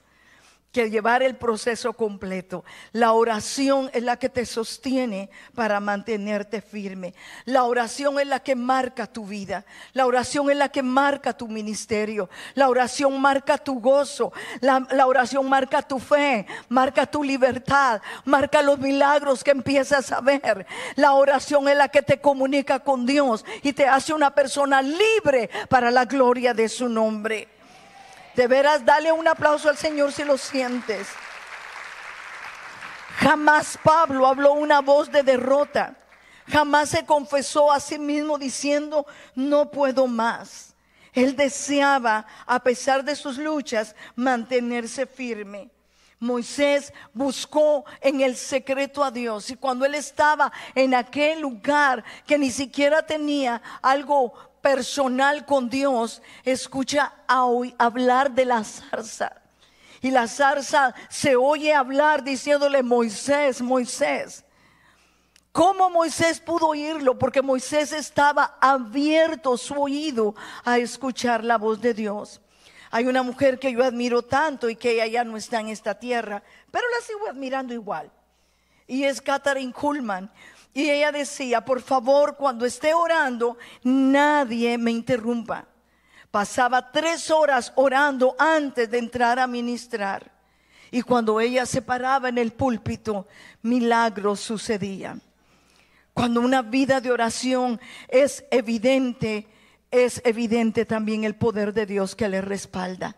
que 0.74 0.90
llevar 0.90 1.22
el 1.22 1.36
proceso 1.36 1.94
completo. 1.94 2.66
La 2.92 3.14
oración 3.14 3.92
es 3.94 4.02
la 4.02 4.18
que 4.18 4.28
te 4.28 4.46
sostiene 4.46 5.30
para 5.54 5.80
mantenerte 5.80 6.62
firme. 6.62 7.14
La 7.46 7.64
oración 7.64 8.20
es 8.20 8.26
la 8.26 8.42
que 8.42 8.56
marca 8.56 9.06
tu 9.06 9.28
vida. 9.28 9.66
La 9.94 10.08
oración 10.08 10.50
es 10.50 10.58
la 10.58 10.70
que 10.70 10.82
marca 10.82 11.38
tu 11.38 11.48
ministerio. 11.48 12.28
La 12.56 12.70
oración 12.70 13.22
marca 13.22 13.60
tu 13.60 13.80
gozo. 13.80 14.34
La, 14.62 14.86
la 14.90 15.06
oración 15.06 15.48
marca 15.48 15.84
tu 15.84 16.00
fe, 16.00 16.48
marca 16.70 17.06
tu 17.06 17.24
libertad, 17.24 18.02
marca 18.26 18.64
los 18.64 18.80
milagros 18.80 19.44
que 19.44 19.52
empiezas 19.52 20.12
a 20.12 20.22
ver. 20.22 20.66
La 20.96 21.14
oración 21.14 21.70
es 21.70 21.78
la 21.78 21.90
que 21.90 22.02
te 22.02 22.20
comunica 22.20 22.80
con 22.80 23.06
Dios 23.06 23.46
y 23.62 23.74
te 23.74 23.86
hace 23.86 24.12
una 24.12 24.34
persona 24.34 24.82
libre 24.82 25.52
para 25.70 25.92
la 25.92 26.06
gloria 26.06 26.56
de 26.56 26.68
su 26.68 26.90
nombre. 26.90 27.53
De 28.36 28.48
veras, 28.48 28.84
dale 28.84 29.12
un 29.12 29.28
aplauso 29.28 29.70
al 29.70 29.78
Señor 29.78 30.12
si 30.12 30.24
lo 30.24 30.38
sientes. 30.38 31.08
Jamás 33.18 33.78
Pablo 33.84 34.28
habló 34.28 34.54
una 34.54 34.82
voz 34.82 35.12
de 35.12 35.24
derrota. 35.24 35.96
Jamás 36.48 36.90
se 36.90 37.06
confesó 37.06 37.72
a 37.72 37.80
sí 37.80 38.00
mismo 38.00 38.38
diciendo, 38.38 39.06
no 39.36 39.72
puedo 39.72 40.08
más. 40.08 40.76
Él 41.14 41.36
deseaba, 41.36 42.26
a 42.46 42.62
pesar 42.64 43.04
de 43.04 43.16
sus 43.16 43.38
luchas, 43.38 43.96
mantenerse 44.16 45.06
firme. 45.06 45.70
Moisés 46.20 46.94
buscó 47.14 47.86
en 48.02 48.22
el 48.22 48.36
secreto 48.36 49.04
a 49.04 49.12
Dios 49.12 49.50
y 49.50 49.56
cuando 49.56 49.86
él 49.86 49.94
estaba 49.94 50.52
en 50.74 50.96
aquel 50.96 51.42
lugar 51.42 52.04
que 52.26 52.38
ni 52.38 52.50
siquiera 52.50 53.06
tenía 53.06 53.62
algo 53.82 54.34
personal 54.64 55.46
con 55.46 55.70
Dios, 55.70 56.22
escucha 56.46 57.14
a 57.28 57.46
hablar 57.78 58.32
de 58.32 58.46
la 58.46 58.64
zarza. 58.64 59.42
Y 60.02 60.10
la 60.10 60.26
zarza 60.28 60.96
se 61.10 61.36
oye 61.36 61.74
hablar 61.74 62.24
diciéndole, 62.24 62.82
Moisés, 62.82 63.62
Moisés. 63.62 64.46
¿Cómo 65.52 65.90
Moisés 65.90 66.40
pudo 66.40 66.70
oírlo? 66.70 67.20
Porque 67.20 67.42
Moisés 67.42 67.92
estaba 67.92 68.58
abierto 68.62 69.58
su 69.58 69.76
oído 69.76 70.34
a 70.64 70.78
escuchar 70.78 71.44
la 71.44 71.58
voz 71.58 71.82
de 71.82 71.94
Dios. 71.94 72.40
Hay 72.90 73.06
una 73.06 73.22
mujer 73.22 73.60
que 73.60 73.74
yo 73.74 73.84
admiro 73.84 74.22
tanto 74.22 74.70
y 74.70 74.78
que 74.78 74.92
ella 74.92 75.08
ya 75.08 75.24
no 75.26 75.36
está 75.36 75.60
en 75.60 75.68
esta 75.68 76.00
tierra, 76.00 76.42
pero 76.72 76.86
la 76.90 77.06
sigo 77.06 77.28
admirando 77.28 77.74
igual. 77.74 78.10
Y 78.88 79.04
es 79.04 79.22
Catherine 79.22 79.74
Kuhlman. 79.74 80.32
Y 80.74 80.90
ella 80.90 81.12
decía, 81.12 81.64
por 81.64 81.82
favor, 81.82 82.36
cuando 82.36 82.66
esté 82.66 82.94
orando, 82.94 83.58
nadie 83.84 84.78
me 84.78 84.92
interrumpa. 84.92 85.68
Pasaba 86.32 86.92
tres 86.92 87.30
horas 87.30 87.72
orando 87.76 88.36
antes 88.40 88.90
de 88.90 88.98
entrar 88.98 89.38
a 89.38 89.46
ministrar. 89.46 90.32
Y 90.90 91.04
cuando 91.04 91.40
ella 91.40 91.66
se 91.66 91.82
paraba 91.82 92.30
en 92.30 92.40
el 92.40 92.54
púlpito, 92.54 93.28
milagros 93.62 94.40
sucedían. 94.40 95.22
Cuando 96.14 96.42
una 96.42 96.62
vida 96.62 97.02
de 97.02 97.12
oración 97.12 97.80
es 98.08 98.46
evidente, 98.52 99.48
es 99.92 100.22
evidente 100.26 100.86
también 100.86 101.24
el 101.24 101.36
poder 101.36 101.74
de 101.74 101.86
Dios 101.86 102.16
que 102.16 102.30
le 102.30 102.42
respalda. 102.42 103.16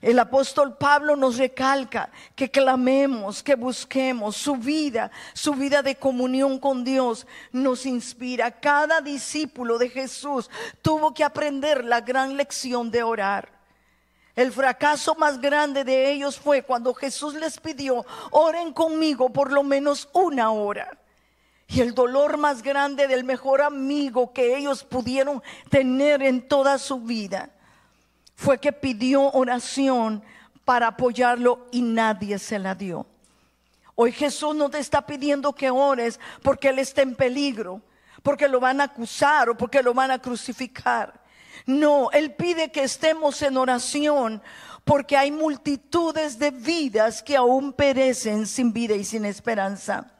El 0.00 0.18
apóstol 0.18 0.78
Pablo 0.78 1.14
nos 1.14 1.36
recalca 1.36 2.10
que 2.34 2.50
clamemos, 2.50 3.42
que 3.42 3.54
busquemos 3.54 4.34
su 4.34 4.56
vida, 4.56 5.10
su 5.34 5.52
vida 5.54 5.82
de 5.82 5.96
comunión 5.96 6.58
con 6.58 6.84
Dios 6.84 7.26
nos 7.52 7.84
inspira. 7.84 8.50
Cada 8.50 9.02
discípulo 9.02 9.76
de 9.76 9.90
Jesús 9.90 10.48
tuvo 10.80 11.12
que 11.12 11.22
aprender 11.22 11.84
la 11.84 12.00
gran 12.00 12.38
lección 12.38 12.90
de 12.90 13.02
orar. 13.02 13.50
El 14.34 14.52
fracaso 14.52 15.14
más 15.16 15.38
grande 15.38 15.84
de 15.84 16.10
ellos 16.10 16.38
fue 16.38 16.62
cuando 16.62 16.94
Jesús 16.94 17.34
les 17.34 17.60
pidió, 17.60 18.06
oren 18.30 18.72
conmigo 18.72 19.28
por 19.30 19.52
lo 19.52 19.62
menos 19.62 20.08
una 20.14 20.50
hora. 20.50 20.96
Y 21.68 21.82
el 21.82 21.92
dolor 21.92 22.38
más 22.38 22.62
grande 22.62 23.06
del 23.06 23.22
mejor 23.22 23.60
amigo 23.60 24.32
que 24.32 24.56
ellos 24.56 24.82
pudieron 24.82 25.42
tener 25.68 26.22
en 26.22 26.48
toda 26.48 26.78
su 26.78 27.00
vida 27.00 27.50
fue 28.40 28.56
que 28.56 28.72
pidió 28.72 29.30
oración 29.32 30.22
para 30.64 30.86
apoyarlo 30.86 31.66
y 31.72 31.82
nadie 31.82 32.38
se 32.38 32.58
la 32.58 32.74
dio. 32.74 33.06
Hoy 33.94 34.12
Jesús 34.12 34.56
no 34.56 34.70
te 34.70 34.78
está 34.78 35.04
pidiendo 35.04 35.54
que 35.54 35.68
ores 35.68 36.18
porque 36.42 36.70
Él 36.70 36.78
está 36.78 37.02
en 37.02 37.16
peligro, 37.16 37.82
porque 38.22 38.48
lo 38.48 38.58
van 38.58 38.80
a 38.80 38.84
acusar 38.84 39.50
o 39.50 39.58
porque 39.58 39.82
lo 39.82 39.92
van 39.92 40.10
a 40.10 40.18
crucificar. 40.18 41.20
No, 41.66 42.10
Él 42.12 42.34
pide 42.34 42.72
que 42.72 42.82
estemos 42.82 43.42
en 43.42 43.58
oración 43.58 44.40
porque 44.84 45.18
hay 45.18 45.30
multitudes 45.30 46.38
de 46.38 46.50
vidas 46.50 47.22
que 47.22 47.36
aún 47.36 47.74
perecen 47.74 48.46
sin 48.46 48.72
vida 48.72 48.94
y 48.94 49.04
sin 49.04 49.26
esperanza. 49.26 50.14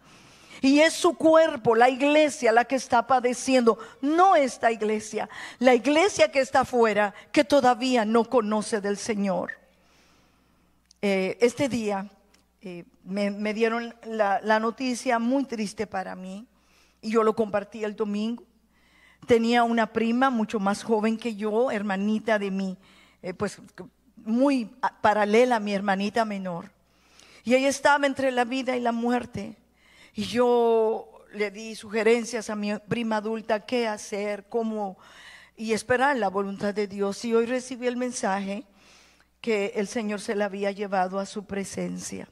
Y 0.61 0.81
es 0.81 0.93
su 0.93 1.15
cuerpo, 1.15 1.75
la 1.75 1.89
iglesia, 1.89 2.53
la 2.53 2.65
que 2.65 2.77
está 2.77 3.07
padeciendo, 3.07 3.79
no 4.03 4.37
esta 4.37 4.71
iglesia, 4.71 5.29
la 5.59 5.75
iglesia 5.75 6.31
que 6.31 6.41
está 6.41 6.61
afuera, 6.61 7.15
que 7.33 7.45
todavía 7.45 8.05
no 8.05 8.25
conoce 8.25 8.81
del 8.81 8.99
Señor. 8.99 9.53
Eh, 11.03 11.39
este 11.41 11.69
día 11.71 12.11
eh, 12.61 12.85
me, 13.05 13.55
dieron 13.55 13.95
la, 14.05 14.61
noticia 14.61 15.19
muy 15.19 15.45
triste 15.45 15.87
para 15.87 16.15
mí 16.15 16.47
y 17.01 17.11
yo 17.11 17.23
lo 17.23 17.35
compartí 17.35 17.83
el 17.85 17.97
domingo. 17.97 18.45
Tenía 19.27 19.65
una 19.65 19.93
prima 19.93 20.29
mucho 20.29 20.61
más 20.61 20.83
joven 20.83 21.17
que 21.17 21.37
yo, 21.37 21.71
hermanita 21.71 22.39
de 22.39 22.51
mí, 22.51 22.77
eh, 23.23 23.33
pues 23.33 23.61
muy 24.17 24.71
paralela 25.01 25.57
a 25.57 25.61
mi 25.61 25.73
hermanita 25.73 26.27
menor. 26.27 26.71
Y 27.45 27.55
ella 27.55 27.69
estaba 27.69 28.07
entre 28.07 28.31
la 28.31 28.45
vida 28.45 28.77
y 28.77 28.81
la 28.81 28.93
muerte. 28.93 29.57
Y 30.15 30.25
yo 30.25 31.11
le 31.33 31.51
di 31.51 31.75
sugerencias 31.75 32.51
a 32.51 32.57
mi 32.57 32.77
prima 32.89 33.17
adulta 33.17 33.65
qué 33.65 33.87
hacer, 33.87 34.47
cómo 34.49 34.99
y 35.57 35.73
esperar 35.73 36.17
la 36.17 36.29
voluntad 36.29 36.75
de 36.75 36.87
Dios. 36.87 37.25
Y 37.25 37.35
hoy 37.35 37.47
recibí 37.47 37.87
el 37.87 37.97
mensaje 37.97 38.65
que 39.41 39.73
el 39.77 39.89
Señor 39.89 40.21
se 40.21 40.35
la 40.35 40.47
había 40.47 40.71
llevado 40.71 41.19
a 41.19 41.27
su 41.27 41.45
presencia. 41.45 42.29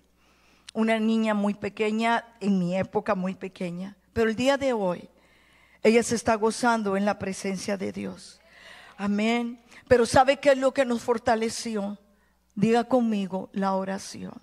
Una 0.75 0.99
niña 0.99 1.35
muy 1.35 1.55
pequeña, 1.55 2.25
en 2.41 2.59
mi 2.59 2.77
época 2.77 3.15
muy 3.15 3.35
pequeña, 3.35 3.97
pero 4.13 4.31
el 4.31 4.37
día 4.37 4.57
de 4.57 4.73
hoy 4.73 5.09
ella 5.83 6.03
se 6.03 6.15
está 6.15 6.35
gozando 6.35 6.97
en 6.97 7.05
la 7.05 7.19
presencia 7.19 7.77
de 7.77 7.93
Dios. 7.93 8.41
Amén. 8.97 9.61
Pero 9.87 10.07
¿sabe 10.07 10.39
qué 10.39 10.53
es 10.53 10.59
lo 10.59 10.75
que 10.75 10.85
nos 10.85 11.03
fortaleció? 11.03 11.99
Diga 12.55 12.85
conmigo 12.85 13.49
la 13.53 13.75
oración. 13.75 14.35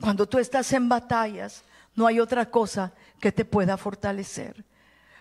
Cuando 0.00 0.28
tú 0.28 0.38
estás 0.38 0.72
en 0.72 0.88
batallas, 0.88 1.62
no 1.94 2.06
hay 2.06 2.20
otra 2.20 2.50
cosa 2.50 2.92
que 3.20 3.32
te 3.32 3.44
pueda 3.44 3.76
fortalecer. 3.76 4.64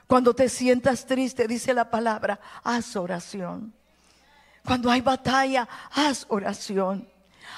Cuando 0.07 0.33
te 0.33 0.49
sientas 0.49 1.05
triste, 1.05 1.47
dice 1.47 1.73
la 1.73 1.89
palabra, 1.89 2.39
haz 2.63 2.95
oración. 2.95 3.73
Cuando 4.65 4.89
hay 4.89 5.01
batalla, 5.01 5.67
haz 5.91 6.25
oración. 6.29 7.07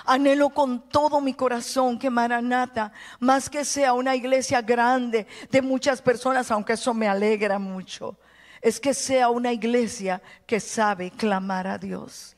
Anhelo 0.05 0.49
con 0.49 0.89
todo 0.89 1.21
mi 1.21 1.33
corazón 1.33 1.97
que 1.99 2.09
Maranata, 2.09 2.91
más 3.19 3.49
que 3.49 3.63
sea 3.63 3.93
una 3.93 4.15
iglesia 4.15 4.61
grande 4.61 5.27
de 5.49 5.61
muchas 5.61 6.01
personas, 6.01 6.49
aunque 6.51 6.73
eso 6.73 6.93
me 6.93 7.07
alegra 7.07 7.59
mucho, 7.59 8.17
es 8.61 8.79
que 8.79 8.93
sea 8.93 9.29
una 9.29 9.51
iglesia 9.51 10.21
que 10.45 10.59
sabe 10.59 11.11
clamar 11.11 11.67
a 11.67 11.77
Dios. 11.77 12.35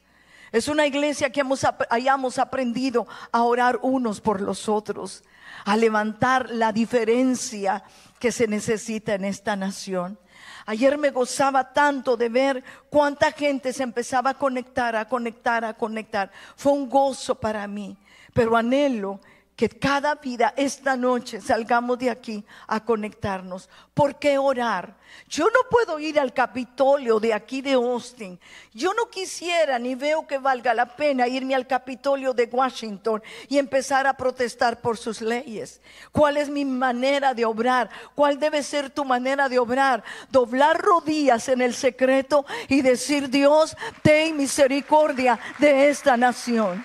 Es 0.52 0.68
una 0.68 0.86
iglesia 0.86 1.32
que 1.32 1.42
hayamos 1.90 2.38
aprendido 2.38 3.08
a 3.32 3.42
orar 3.42 3.80
unos 3.82 4.22
por 4.22 4.42
los 4.42 4.70
otros, 4.70 5.24
a 5.66 5.78
levantar 5.78 6.50
la 6.50 6.72
diferencia 6.72 7.84
que 8.20 8.32
se 8.32 8.48
necesita 8.48 9.16
en 9.16 9.26
esta 9.26 9.56
nación. 9.56 10.18
Ayer 10.66 10.98
me 10.98 11.10
gozaba 11.10 11.74
tanto 11.74 12.16
de 12.16 12.30
ver 12.30 12.64
cuánta 12.90 13.32
gente 13.32 13.74
se 13.74 13.84
empezaba 13.84 14.32
a 14.32 14.38
conectar, 14.38 14.96
a 14.96 15.08
conectar, 15.08 15.66
a 15.66 15.74
conectar. 15.74 16.32
Fue 16.56 16.72
un 16.72 16.90
gozo 16.90 17.36
para 17.36 17.68
mí, 17.68 17.98
pero 18.34 18.56
anhelo 18.56 19.20
que 19.56 19.70
cada 19.70 20.16
vida 20.16 20.54
esta 20.58 20.96
noche 20.96 21.40
salgamos 21.40 22.00
de 22.00 22.10
aquí 22.10 22.44
a 22.68 22.84
conectarnos. 22.84 23.70
¿Por 23.94 24.18
qué 24.18 24.38
orar? 24.38 24.96
Yo 25.30 25.46
no 25.46 25.70
puedo 25.70 26.00
ir 26.00 26.20
al 26.20 26.34
Capitolio 26.34 27.20
de 27.20 27.34
aquí 27.34 27.62
de 27.62 27.74
Austin. 27.74 28.40
Yo 28.74 28.94
no 28.94 29.10
quisiera 29.10 29.78
ni 29.78 29.94
veo 29.94 30.26
que 30.26 30.40
valga 30.40 30.74
la 30.74 30.96
pena 30.96 31.28
irme 31.28 31.54
al 31.54 31.68
Capitolio 31.68 32.34
de 32.34 32.50
Washington 32.52 33.22
y 33.48 33.60
empezar 33.60 34.08
a 34.08 34.18
protestar 34.18 34.82
por 34.82 34.98
sus 34.98 35.22
leyes. 35.22 35.82
¿Cuál 36.12 36.38
es 36.38 36.50
mi 36.50 36.66
manera 36.66 37.36
de 37.36 37.46
obrar? 37.46 37.90
¿Cuál 38.16 38.40
debe 38.40 38.64
ser 38.64 38.90
tu 38.90 39.06
manera 39.06 39.50
de 39.50 39.60
obrar? 39.60 40.04
Doblar 40.32 40.82
rodillas 40.82 41.48
en 41.48 41.62
el 41.62 41.76
secreto 41.76 42.44
y 42.68 42.82
decir, 42.82 43.30
Dios, 43.30 43.78
ten 44.02 44.36
misericordia 44.36 45.40
de 45.60 45.90
esta 45.90 46.18
nación. 46.18 46.84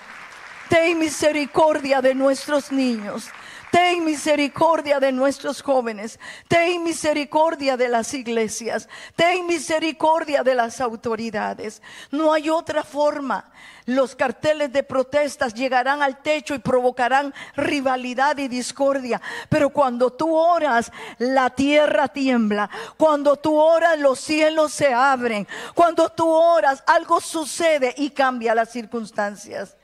Ten 0.69 0.99
misericordia 0.99 2.03
de 2.03 2.15
nuestros 2.15 2.71
niños. 2.71 3.31
Ten 3.71 4.05
misericordia 4.05 4.99
de 5.01 5.13
nuestros 5.13 5.63
jóvenes. 5.63 6.19
Ten 6.47 6.83
misericordia 6.83 7.77
de 7.77 7.89
las 7.89 8.13
iglesias. 8.15 8.89
Ten 9.17 9.47
misericordia 9.47 10.43
de 10.43 10.55
las 10.55 10.81
autoridades. 10.81 11.83
No 12.11 12.33
hay 12.33 12.51
otra 12.51 12.83
forma. 12.83 13.51
Los 13.87 14.15
carteles 14.15 14.71
de 14.73 14.83
protestas 14.83 15.55
llegarán 15.55 16.03
al 16.03 16.21
techo 16.23 16.55
y 16.55 16.59
provocarán 16.59 17.33
rivalidad 17.57 18.37
y 18.37 18.49
discordia. 18.49 19.21
Pero 19.49 19.71
cuando 19.71 20.13
tú 20.13 20.35
oras, 20.35 20.93
la 21.17 21.49
tierra 21.49 22.09
tiembla. 22.09 22.69
Cuando 22.99 23.37
tú 23.37 23.57
oras, 23.57 23.99
los 23.99 24.21
cielos 24.21 24.73
se 24.75 24.93
abren. 24.93 25.49
Cuando 25.75 26.11
tú 26.11 26.29
oras, 26.29 26.85
algo 26.87 27.21
sucede 27.21 27.95
y 27.97 28.11
cambia 28.11 28.55
las 28.55 28.71
circunstancias. 28.71 29.78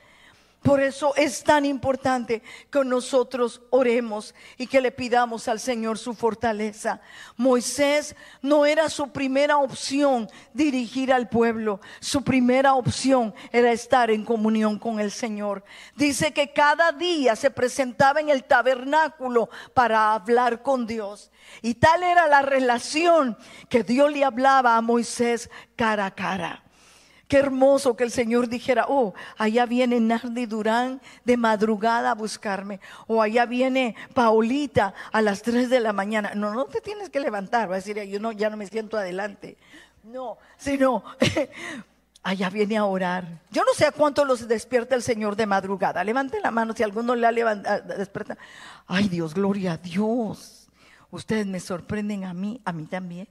Por 0.65 0.81
eso 0.81 1.13
es 1.15 1.43
tan 1.43 1.63
importante 1.63 2.41
que 2.71 2.83
nosotros 2.83 3.61
oremos 3.69 4.33
y 4.57 4.65
que 4.65 4.81
le 4.81 4.91
pidamos 4.91 5.47
al 5.47 5.59
Señor 5.59 5.99
su 5.99 6.15
fortaleza. 6.15 7.01
Moisés 7.37 8.15
no 8.41 8.65
era 8.65 8.89
su 8.89 9.09
primera 9.09 9.57
opción 9.57 10.27
dirigir 10.55 11.13
al 11.13 11.29
pueblo. 11.29 11.81
Su 11.99 12.23
primera 12.23 12.73
opción 12.73 13.35
era 13.51 13.71
estar 13.71 14.09
en 14.09 14.25
comunión 14.25 14.79
con 14.79 14.99
el 14.99 15.11
Señor. 15.11 15.63
Dice 15.95 16.33
que 16.33 16.51
cada 16.51 16.91
día 16.91 17.35
se 17.35 17.51
presentaba 17.51 18.19
en 18.19 18.29
el 18.29 18.43
tabernáculo 18.43 19.49
para 19.75 20.15
hablar 20.15 20.63
con 20.63 20.87
Dios. 20.87 21.29
Y 21.61 21.75
tal 21.75 22.01
era 22.01 22.25
la 22.25 22.41
relación 22.41 23.37
que 23.69 23.83
Dios 23.83 24.11
le 24.11 24.25
hablaba 24.25 24.77
a 24.77 24.81
Moisés 24.81 25.47
cara 25.75 26.07
a 26.07 26.15
cara. 26.15 26.64
Qué 27.27 27.37
hermoso 27.37 27.95
que 27.95 28.03
el 28.03 28.11
Señor 28.11 28.49
dijera, 28.49 28.85
oh, 28.87 29.13
allá 29.37 29.65
viene 29.65 29.99
Nardi 29.99 30.45
Durán 30.45 31.01
de 31.23 31.37
madrugada 31.37 32.11
a 32.11 32.15
buscarme, 32.15 32.79
o 33.07 33.21
allá 33.21 33.47
viene 33.47 33.95
Paulita 34.13 34.93
a 35.11 35.21
las 35.21 35.41
3 35.41 35.69
de 35.69 35.79
la 35.79 35.91
mañana. 35.91 36.35
No, 36.35 36.53
no 36.53 36.65
te 36.65 36.81
tienes 36.81 37.09
que 37.09 37.19
levantar, 37.19 37.69
va 37.69 37.73
a 37.73 37.77
decir, 37.77 37.99
yo 38.03 38.19
no, 38.19 38.31
ya 38.31 38.49
no 38.51 38.57
me 38.57 38.67
siento 38.67 38.97
adelante. 38.97 39.57
No, 40.03 40.37
sino, 40.57 41.03
allá 42.23 42.49
viene 42.51 42.77
a 42.77 42.85
orar. 42.85 43.41
Yo 43.49 43.63
no 43.63 43.73
sé 43.73 43.87
a 43.87 43.91
cuánto 43.91 44.23
los 44.23 44.47
despierta 44.47 44.93
el 44.93 45.01
Señor 45.01 45.35
de 45.35 45.47
madrugada. 45.47 46.03
Levante 46.03 46.39
la 46.39 46.51
mano 46.51 46.73
si 46.75 46.83
alguno 46.83 47.15
le 47.15 47.25
ha 47.25 47.55
despierta. 47.79 48.37
Ay 48.85 49.09
Dios, 49.09 49.33
gloria 49.33 49.73
a 49.73 49.77
Dios. 49.77 50.67
Ustedes 51.09 51.47
me 51.47 51.59
sorprenden 51.59 52.23
a 52.23 52.33
mí, 52.35 52.61
a 52.65 52.71
mí 52.71 52.85
también. 52.85 53.27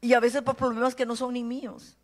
Y 0.00 0.14
a 0.14 0.20
veces 0.20 0.40
por 0.40 0.56
problemas 0.56 0.94
que 0.94 1.04
no 1.04 1.14
son 1.14 1.34
ni 1.34 1.44
míos. 1.44 1.96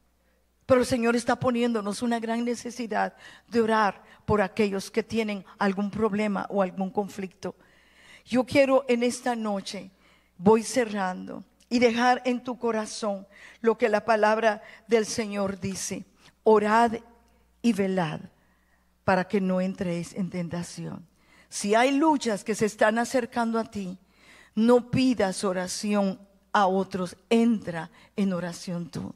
Pero 0.68 0.82
el 0.82 0.86
Señor 0.86 1.16
está 1.16 1.40
poniéndonos 1.40 2.02
una 2.02 2.20
gran 2.20 2.44
necesidad 2.44 3.14
de 3.46 3.62
orar 3.62 4.02
por 4.26 4.42
aquellos 4.42 4.90
que 4.90 5.02
tienen 5.02 5.42
algún 5.58 5.90
problema 5.90 6.46
o 6.50 6.60
algún 6.60 6.90
conflicto. 6.90 7.56
Yo 8.26 8.44
quiero 8.44 8.84
en 8.86 9.02
esta 9.02 9.34
noche, 9.34 9.90
voy 10.36 10.62
cerrando, 10.62 11.42
y 11.70 11.78
dejar 11.78 12.20
en 12.26 12.44
tu 12.44 12.58
corazón 12.58 13.26
lo 13.62 13.78
que 13.78 13.88
la 13.88 14.04
palabra 14.04 14.62
del 14.86 15.06
Señor 15.06 15.58
dice. 15.58 16.04
Orad 16.44 16.96
y 17.62 17.72
velad 17.72 18.20
para 19.04 19.26
que 19.26 19.40
no 19.40 19.62
entréis 19.62 20.12
en 20.12 20.28
tentación. 20.28 21.08
Si 21.48 21.74
hay 21.74 21.92
luchas 21.92 22.44
que 22.44 22.54
se 22.54 22.66
están 22.66 22.98
acercando 22.98 23.58
a 23.58 23.64
ti, 23.64 23.96
no 24.54 24.90
pidas 24.90 25.44
oración 25.44 26.20
a 26.52 26.66
otros, 26.66 27.16
entra 27.30 27.90
en 28.16 28.34
oración 28.34 28.90
tú. 28.90 29.14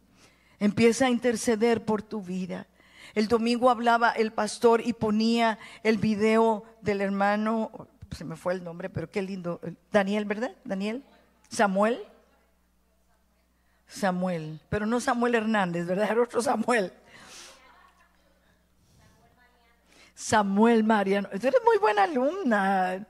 Empieza 0.63 1.07
a 1.07 1.11
interceder 1.11 1.85
por 1.85 2.03
tu 2.03 2.23
vida. 2.23 2.69
El 3.15 3.27
domingo 3.27 3.69
hablaba 3.69 4.13
el 4.13 4.33
pastor 4.33 4.81
y 4.81 4.93
ponía 4.93 5.59
el 5.83 5.99
video 5.99 6.63
del 6.81 7.01
hermano, 7.01 7.89
se 8.13 8.25
me 8.25 8.37
fue 8.37 8.53
el 8.55 8.63
nombre, 8.63 8.89
pero 8.89 9.11
qué 9.11 9.23
lindo. 9.23 9.61
Daniel, 9.91 10.25
¿verdad? 10.25 10.55
Daniel. 10.63 11.03
Samuel. 11.49 11.99
Samuel, 13.89 14.61
pero 14.69 14.87
no 14.87 15.01
Samuel 15.01 15.35
Hernández, 15.35 15.85
¿verdad? 15.85 16.13
Era 16.13 16.23
otro 16.23 16.41
Samuel. 16.41 16.93
Samuel 20.15 20.85
Mariano. 20.85 21.29
Tú 21.41 21.49
eres 21.49 21.61
muy 21.65 21.79
buena 21.79 22.05
alumna. 22.05 23.05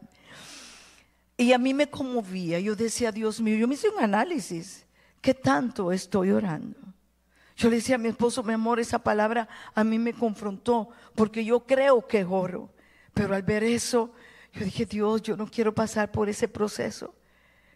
Y 1.37 1.53
a 1.53 1.59
mí 1.59 1.75
me 1.75 1.91
conmovía. 1.91 2.61
Yo 2.61 2.75
decía, 2.75 3.13
Dios 3.13 3.43
mío, 3.43 3.59
yo 3.59 3.69
me 3.69 3.75
hice 3.75 3.91
un 3.91 4.03
análisis. 4.03 4.87
¿Qué 5.21 5.35
tanto 5.35 5.93
estoy 5.93 6.31
orando? 6.31 6.92
Yo 7.57 7.69
le 7.69 7.77
decía 7.77 7.97
a 7.97 7.99
mi 7.99 8.09
esposo, 8.09 8.43
mi 8.43 8.53
amor, 8.53 8.81
esa 8.81 8.99
palabra 8.99 9.49
a 9.75 9.85
mí 9.85 9.99
me 9.99 10.13
confrontó, 10.13 10.89
porque 11.15 11.45
yo 11.45 11.61
creo 11.61 12.07
que 12.07 12.25
oro. 12.25 12.71
Pero 13.15 13.35
al 13.35 13.43
ver 13.43 13.63
eso, 13.63 14.13
yo 14.53 14.65
dije, 14.65 14.87
Dios, 14.87 15.23
yo 15.23 15.37
no 15.37 15.47
quiero 15.47 15.75
pasar 15.75 16.11
por 16.11 16.29
ese 16.29 16.49
proceso, 16.49 17.15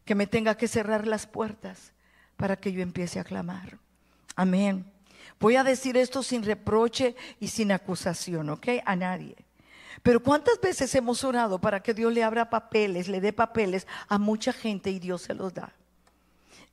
que 0.05 0.15
me 0.15 0.27
tenga 0.27 0.57
que 0.57 0.69
cerrar 0.69 1.07
las 1.07 1.27
puertas 1.27 1.93
para 2.37 2.57
que 2.57 2.73
yo 2.73 2.83
empiece 2.83 3.19
a 3.21 3.25
clamar. 3.25 3.79
Amén. 4.35 4.91
Voy 5.39 5.57
a 5.57 5.65
decir 5.65 5.97
esto 5.97 6.23
sin 6.23 6.43
reproche 6.43 7.15
y 7.41 7.49
sin 7.49 7.73
acusación, 7.73 8.49
¿ok? 8.51 8.69
A 8.85 8.97
nadie. 8.97 9.37
Pero 10.03 10.23
¿cuántas 10.23 10.61
veces 10.61 10.95
hemos 10.95 11.25
orado 11.25 11.61
para 11.61 11.81
que 11.83 11.95
Dios 11.95 12.13
le 12.13 12.23
abra 12.23 12.51
papeles, 12.51 13.09
le 13.09 13.21
dé 13.21 13.33
papeles 13.33 13.87
a 14.09 14.19
mucha 14.19 14.53
gente 14.53 14.91
y 14.91 14.99
Dios 14.99 15.23
se 15.23 15.35
los 15.35 15.53
da? 15.53 15.73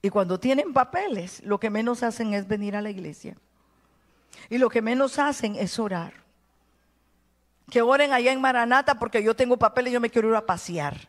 Y 0.03 0.09
cuando 0.09 0.37
tienen 0.37 0.73
papeles, 0.73 1.41
lo 1.45 1.61
que 1.61 1.69
menos 1.69 2.03
hacen 2.03 2.33
es 2.33 2.45
venir 2.45 2.75
a 2.75 2.81
la 2.81 2.89
iglesia. 2.89 3.37
Y 4.49 4.57
lo 4.57 4.69
que 4.69 4.81
menos 4.81 5.17
hacen 5.17 5.55
es 5.55 5.79
orar. 5.79 6.13
Que 7.71 7.81
oren 7.81 8.11
allá 8.11 8.33
en 8.33 8.41
Maranata 8.41 8.99
porque 8.99 9.23
yo 9.23 9.33
tengo 9.33 9.55
papeles 9.55 9.91
y 9.91 9.93
yo 9.93 10.01
me 10.01 10.09
quiero 10.09 10.27
ir 10.27 10.35
a 10.35 10.45
pasear. 10.45 11.07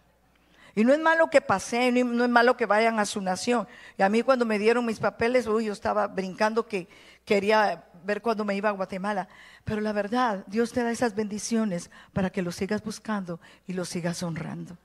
Y 0.77 0.85
no 0.85 0.93
es 0.93 1.01
malo 1.01 1.29
que 1.29 1.41
paseen, 1.41 2.17
no 2.17 2.23
es 2.23 2.31
malo 2.31 2.57
que 2.57 2.67
vayan 2.67 3.01
a 3.01 3.05
su 3.05 3.21
nación. 3.21 3.67
Y 3.99 4.03
a 4.03 4.09
mí 4.09 4.23
cuando 4.23 4.47
me 4.47 4.61
dieron 4.61 4.87
mis 4.87 5.01
papeles, 5.01 5.49
uy, 5.49 5.65
yo 5.65 5.73
estaba 5.73 6.07
brincando 6.07 6.69
que 6.69 6.87
quería 7.25 7.83
ver 8.05 8.23
cuando 8.23 8.45
me 8.45 8.55
iba 8.55 8.69
a 8.69 8.73
Guatemala. 8.73 9.27
Pero 9.65 9.81
la 9.81 9.93
verdad, 9.93 10.45
Dios 10.47 10.71
te 10.71 10.85
da 10.85 10.93
esas 10.93 11.17
bendiciones 11.17 11.91
para 12.13 12.31
que 12.31 12.43
los 12.43 12.55
sigas 12.55 12.85
buscando 12.85 13.41
y 13.67 13.73
los 13.73 13.89
sigas 13.89 14.23
honrando. 14.23 14.79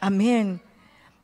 Amén. 0.00 0.60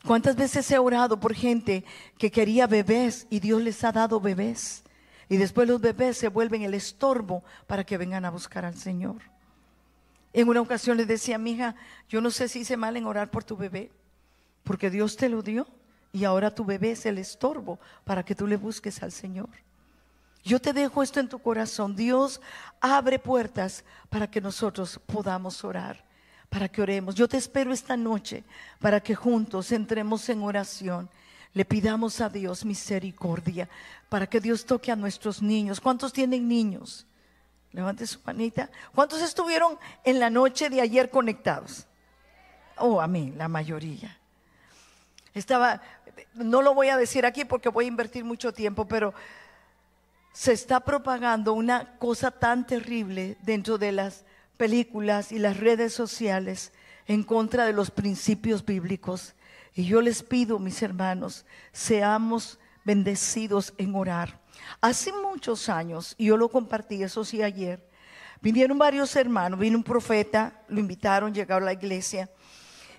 ¿Cuántas 0.05 0.35
veces 0.35 0.71
he 0.71 0.79
orado 0.79 1.21
por 1.21 1.35
gente 1.35 1.85
que 2.17 2.31
quería 2.31 2.67
bebés 2.67 3.27
y 3.29 3.41
Dios 3.41 3.63
les 3.63 3.85
ha 3.85 3.93
dado 3.93 4.21
bebés? 4.21 4.83
Y 5.29 5.37
después 5.37 5.69
los 5.69 5.81
bebés 5.81 6.17
se 6.17 6.29
vuelven 6.29 6.63
el 6.63 6.75
estorbo 6.75 7.45
para 7.67 7.85
que 7.85 7.99
vengan 7.99 8.25
a 8.25 8.31
buscar 8.31 8.65
al 8.65 8.77
Señor. 8.77 9.17
En 10.33 10.49
una 10.49 10.61
ocasión 10.61 10.97
le 10.97 11.07
decía 11.07 11.37
a 11.37 11.39
mi 11.39 11.53
hija, 11.53 11.75
yo 12.09 12.21
no 12.21 12.31
sé 12.31 12.49
si 12.49 12.61
hice 12.61 12.77
mal 12.77 12.97
en 12.97 13.07
orar 13.07 13.31
por 13.31 13.45
tu 13.45 13.57
bebé, 13.57 13.91
porque 14.65 14.91
Dios 14.91 15.17
te 15.17 15.29
lo 15.29 15.43
dio 15.43 15.67
y 16.13 16.25
ahora 16.25 16.55
tu 16.55 16.65
bebé 16.65 16.93
es 16.93 17.05
el 17.07 17.19
estorbo 17.19 17.79
para 18.05 18.25
que 18.25 18.35
tú 18.35 18.47
le 18.47 18.57
busques 18.57 19.03
al 19.03 19.13
Señor. 19.13 19.51
Yo 20.43 20.61
te 20.61 20.73
dejo 20.73 21.03
esto 21.03 21.21
en 21.21 21.29
tu 21.29 21.39
corazón. 21.39 21.95
Dios 21.95 22.41
abre 22.81 23.19
puertas 23.19 23.85
para 24.09 24.31
que 24.31 24.41
nosotros 24.41 24.99
podamos 25.07 25.63
orar 25.63 26.10
para 26.51 26.69
que 26.69 26.83
oremos. 26.83 27.15
Yo 27.15 27.29
te 27.29 27.39
espero 27.39 27.73
esta 27.73 27.97
noche 27.97 28.45
para 28.81 29.01
que 29.01 29.15
juntos 29.15 29.73
entremos 29.73 30.29
en 30.29 30.43
oración. 30.43 31.09
Le 31.55 31.65
pidamos 31.65 32.21
a 32.21 32.29
Dios 32.29 32.65
misericordia 32.65 33.69
para 34.09 34.27
que 34.27 34.41
Dios 34.41 34.67
toque 34.67 34.93
a 34.93 34.97
nuestros 34.97 35.41
niños. 35.41 35.81
¿Cuántos 35.81 36.13
tienen 36.13 36.47
niños? 36.49 37.07
Levante 37.73 38.07
su 38.07 38.19
manita. 38.25 38.69
¿Cuántos 38.95 39.23
estuvieron 39.23 39.79
en 40.05 40.19
la 40.19 40.29
noche 40.29 40.69
de 40.69 40.81
ayer 40.81 41.09
conectados? 41.09 41.87
Oh, 42.77 43.01
a 43.01 43.07
mí, 43.07 43.33
la 43.37 43.47
mayoría. 43.47 44.19
Estaba, 45.35 45.81
no 46.35 46.63
lo 46.63 46.75
voy 46.75 46.89
a 46.89 46.97
decir 46.97 47.25
aquí 47.25 47.45
porque 47.45 47.69
voy 47.69 47.85
a 47.85 47.89
invertir 47.89 48.25
mucho 48.25 48.53
tiempo, 48.53 48.87
pero 48.87 49.15
se 50.33 50.53
está 50.53 50.81
propagando 50.81 51.53
una 51.53 51.97
cosa 51.99 52.33
tan 52.33 52.67
terrible 52.67 53.37
dentro 53.43 53.79
de 53.79 53.93
las 53.93 54.25
películas 54.61 55.33
y 55.33 55.39
las 55.39 55.57
redes 55.57 55.95
sociales 55.95 56.71
en 57.07 57.23
contra 57.23 57.65
de 57.65 57.73
los 57.73 57.91
principios 57.91 58.63
bíblicos. 58.63 59.35
Y 59.73 59.87
yo 59.87 60.03
les 60.03 60.23
pido, 60.23 60.59
mis 60.59 60.83
hermanos, 60.83 61.47
seamos 61.73 62.59
bendecidos 62.85 63.73
en 63.79 63.95
orar. 63.95 64.39
Hace 64.83 65.15
muchos 65.15 65.71
años, 65.71 66.15
y 66.19 66.27
yo 66.27 66.37
lo 66.37 66.51
compartí, 66.51 67.03
eso 67.03 67.25
sí, 67.25 67.43
ayer, 67.43 67.89
vinieron 68.43 68.77
varios 68.77 69.17
hermanos, 69.17 69.59
vino 69.59 69.79
un 69.79 69.83
profeta, 69.83 70.63
lo 70.69 70.79
invitaron, 70.79 71.33
llegaron 71.33 71.63
a 71.63 71.73
la 71.73 71.73
iglesia, 71.73 72.29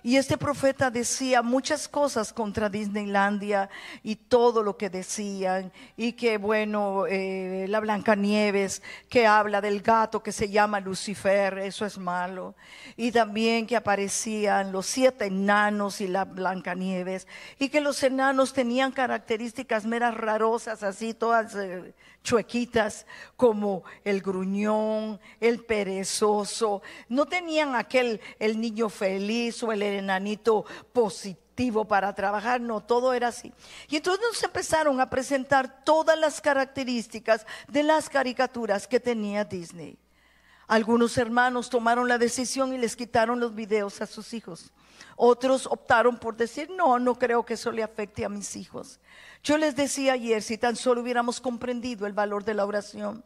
y 0.04 0.16
este 0.16 0.36
profeta 0.36 0.90
decía 0.90 1.42
muchas 1.42 1.86
cosas 1.86 2.32
contra 2.32 2.68
Disneylandia 2.68 3.70
y 4.02 4.16
todo 4.16 4.64
lo 4.64 4.76
que 4.76 4.90
decían. 4.90 5.70
Y 5.96 6.14
que, 6.14 6.38
bueno, 6.38 7.06
eh, 7.06 7.66
la 7.68 7.78
Blancanieves, 7.78 8.82
que 9.08 9.26
habla 9.26 9.60
del 9.60 9.80
gato 9.80 10.22
que 10.22 10.32
se 10.32 10.48
llama 10.48 10.80
Lucifer, 10.80 11.58
eso 11.58 11.86
es 11.86 11.98
malo. 11.98 12.56
Y 12.96 13.12
también 13.12 13.66
que 13.66 13.76
aparecían 13.76 14.72
los 14.72 14.86
siete 14.86 15.26
enanos 15.26 16.00
y 16.00 16.08
la 16.08 16.24
Blancanieves. 16.24 17.28
Y 17.60 17.68
que 17.68 17.80
los 17.80 18.02
enanos 18.02 18.52
tenían 18.52 18.90
características 18.90 19.84
meras 19.84 20.16
rarosas, 20.16 20.82
así 20.82 21.14
todas 21.14 21.54
eh, 21.54 21.94
chuequitas, 22.22 23.06
como 23.36 23.84
el 24.04 24.20
gruñón, 24.20 25.20
el 25.40 25.64
perezoso. 25.64 26.82
No 27.08 27.26
tenían 27.26 27.74
aquel, 27.74 28.20
el 28.38 28.60
niño 28.60 28.88
feliz 28.88 29.62
o 29.62 29.72
el 29.72 29.82
enanito 29.82 30.64
positivo 30.92 31.84
para 31.86 32.14
trabajar, 32.14 32.60
no, 32.60 32.80
todo 32.80 33.12
era 33.12 33.28
así. 33.28 33.52
Y 33.88 33.96
entonces 33.96 34.24
nos 34.26 34.42
empezaron 34.42 35.00
a 35.00 35.10
presentar 35.10 35.84
todas 35.84 36.18
las 36.18 36.40
características 36.40 37.46
de 37.68 37.82
las 37.82 38.08
caricaturas 38.08 38.86
que 38.88 39.00
tenía 39.00 39.44
Disney. 39.44 39.98
Algunos 40.66 41.18
hermanos 41.18 41.68
tomaron 41.68 42.08
la 42.08 42.18
decisión 42.18 42.72
y 42.72 42.78
les 42.78 42.96
quitaron 42.96 43.40
los 43.40 43.54
videos 43.54 44.00
a 44.00 44.06
sus 44.06 44.32
hijos. 44.32 44.72
Otros 45.16 45.66
optaron 45.66 46.18
por 46.18 46.36
decir, 46.36 46.70
no, 46.70 46.98
no 46.98 47.18
creo 47.18 47.44
que 47.44 47.54
eso 47.54 47.70
le 47.70 47.82
afecte 47.82 48.24
a 48.24 48.28
mis 48.28 48.56
hijos. 48.56 49.00
Yo 49.42 49.58
les 49.58 49.76
decía 49.76 50.14
ayer, 50.14 50.42
si 50.42 50.58
tan 50.58 50.76
solo 50.76 51.02
hubiéramos 51.02 51.40
comprendido 51.40 52.06
el 52.06 52.12
valor 52.12 52.44
de 52.44 52.54
la 52.54 52.64
oración, 52.64 53.24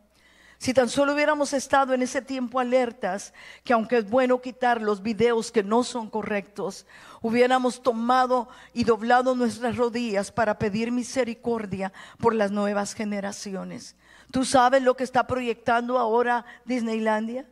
si 0.58 0.72
tan 0.72 0.88
solo 0.88 1.12
hubiéramos 1.12 1.52
estado 1.52 1.92
en 1.92 2.02
ese 2.02 2.22
tiempo 2.22 2.58
alertas, 2.58 3.34
que 3.62 3.74
aunque 3.74 3.98
es 3.98 4.08
bueno 4.08 4.40
quitar 4.40 4.80
los 4.80 5.02
videos 5.02 5.52
que 5.52 5.62
no 5.62 5.84
son 5.84 6.08
correctos, 6.08 6.86
hubiéramos 7.20 7.82
tomado 7.82 8.48
y 8.72 8.84
doblado 8.84 9.34
nuestras 9.34 9.76
rodillas 9.76 10.32
para 10.32 10.58
pedir 10.58 10.92
misericordia 10.92 11.92
por 12.18 12.34
las 12.34 12.50
nuevas 12.52 12.94
generaciones. 12.94 13.96
¿Tú 14.30 14.44
sabes 14.44 14.82
lo 14.82 14.96
que 14.96 15.04
está 15.04 15.26
proyectando 15.26 15.98
ahora 15.98 16.46
Disneylandia? 16.64 17.46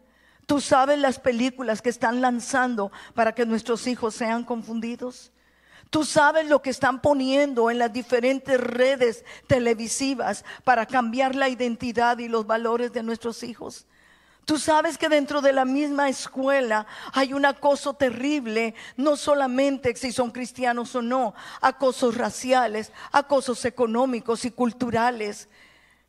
¿Tú 0.47 0.61
sabes 0.61 0.99
las 0.99 1.19
películas 1.19 1.81
que 1.81 1.91
están 1.91 2.21
lanzando 2.21 2.93
para 3.15 3.35
que 3.35 3.47
nuestros 3.47 3.87
hijos 3.87 4.15
sean 4.15 4.45
confundidos? 4.45 5.33
Tú 5.91 6.05
sabes 6.05 6.49
lo 6.49 6.61
que 6.61 6.71
están 6.71 7.01
poniendo 7.01 7.71
en 7.71 7.79
las 7.79 7.93
diferentes 7.93 8.61
redes 8.61 9.25
televisivas 9.47 10.45
para 10.65 10.87
cambiar 10.87 11.35
la 11.35 11.49
identidad 11.49 12.19
y 12.19 12.29
los 12.29 12.47
valores 12.47 12.93
de 12.93 13.03
nuestros 13.03 13.43
hijos. 13.43 13.87
Tú 14.45 14.59
sabes 14.59 14.99
que 14.99 15.09
dentro 15.09 15.41
de 15.41 15.55
la 15.55 15.65
misma 15.65 16.09
escuela 16.09 16.87
hay 17.13 17.33
un 17.33 17.47
acoso 17.47 17.95
terrible, 17.95 18.75
no 18.97 19.17
solamente 19.17 19.97
si 19.97 20.13
son 20.13 20.31
cristianos 20.33 20.95
o 20.95 21.01
no, 21.01 21.35
acosos 21.63 22.17
raciales, 22.17 22.93
acosos 23.11 23.65
económicos 23.65 24.45
y 24.45 24.51
culturales. 24.51 25.49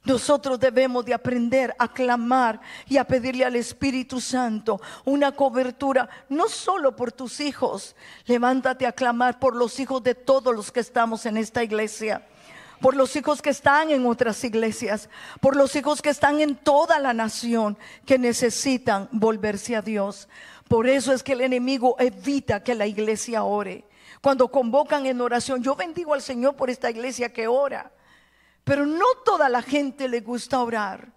Nosotros 0.06 0.60
debemos 0.60 1.04
de 1.04 1.16
aprender 1.16 1.76
a 1.80 1.88
clamar 1.92 2.62
y 2.88 2.98
a 2.98 3.04
pedirle 3.06 3.44
al 3.44 3.56
Espíritu 3.56 4.22
Santo 4.22 4.80
una 5.04 5.32
cobertura, 5.32 6.08
no 6.30 6.48
solo 6.48 6.96
por 6.96 7.12
tus 7.12 7.40
hijos, 7.40 7.96
levántate 8.28 8.86
a 8.86 8.92
clamar 8.92 9.40
por 9.40 9.56
los 9.56 9.80
hijos 9.80 10.04
de 10.04 10.14
todos 10.14 10.56
los 10.56 10.72
que 10.72 10.80
estamos 10.80 11.26
en 11.26 11.38
esta 11.38 11.64
iglesia, 11.64 12.28
por 12.82 12.96
los 12.96 13.16
hijos 13.16 13.42
que 13.42 13.50
están 13.50 13.90
en 13.90 14.06
otras 14.06 14.44
iglesias, 14.44 15.10
por 15.42 15.56
los 15.56 15.76
hijos 15.76 16.04
que 16.04 16.12
están 16.12 16.40
en 16.40 16.56
toda 16.56 17.00
la 17.00 17.14
nación 17.14 17.76
que 18.06 18.20
necesitan 18.20 19.10
volverse 19.12 19.76
a 19.76 19.82
Dios. 19.82 20.30
Por 20.68 20.88
eso 20.88 21.14
es 21.14 21.24
que 21.24 21.34
el 21.34 21.42
enemigo 21.42 21.96
evita 21.98 22.64
que 22.64 22.76
la 22.76 22.86
iglesia 22.86 23.44
ore. 23.44 23.86
Cuando 24.22 24.50
convocan 24.50 25.08
en 25.08 25.20
oración, 25.22 25.64
yo 25.64 25.76
bendigo 25.76 26.14
al 26.14 26.22
Señor 26.22 26.56
por 26.56 26.70
esta 26.70 26.92
iglesia 26.92 27.34
que 27.34 27.48
ora. 27.48 27.92
Pero 28.66 28.86
no 28.86 29.06
toda 29.24 29.48
la 29.48 29.62
gente 29.62 30.10
le 30.10 30.20
gusta 30.20 30.60
orar. 30.60 31.14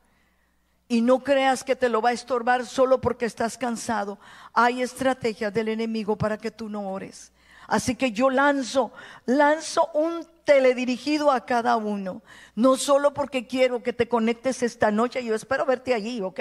Y 0.87 1.01
no 1.01 1.25
creas 1.25 1.65
que 1.65 1.75
te 1.77 1.89
lo 1.89 2.01
va 2.01 2.11
a 2.11 2.13
estorbar 2.13 2.65
solo 2.65 3.01
porque 3.01 3.27
estás 3.27 3.59
cansado. 3.59 4.19
Hay 4.53 4.81
estrategias 4.81 5.53
del 5.53 5.69
enemigo 5.69 6.17
para 6.17 6.39
que 6.39 6.51
tú 6.51 6.69
no 6.69 6.91
ores. 6.91 7.33
Así 7.67 7.95
que 7.95 8.13
yo 8.13 8.31
lanzo, 8.31 8.93
lanzo 9.27 9.91
un 9.93 10.27
teledirigido 10.45 11.31
a 11.31 11.45
cada 11.45 11.77
uno. 11.77 12.23
No 12.55 12.77
solo 12.77 13.13
porque 13.13 13.47
quiero 13.47 13.83
que 13.83 13.93
te 13.93 14.09
conectes 14.09 14.63
esta 14.63 14.91
noche, 14.91 15.23
yo 15.23 15.35
espero 15.35 15.67
verte 15.67 15.93
allí, 15.93 16.23
¿ok? 16.23 16.41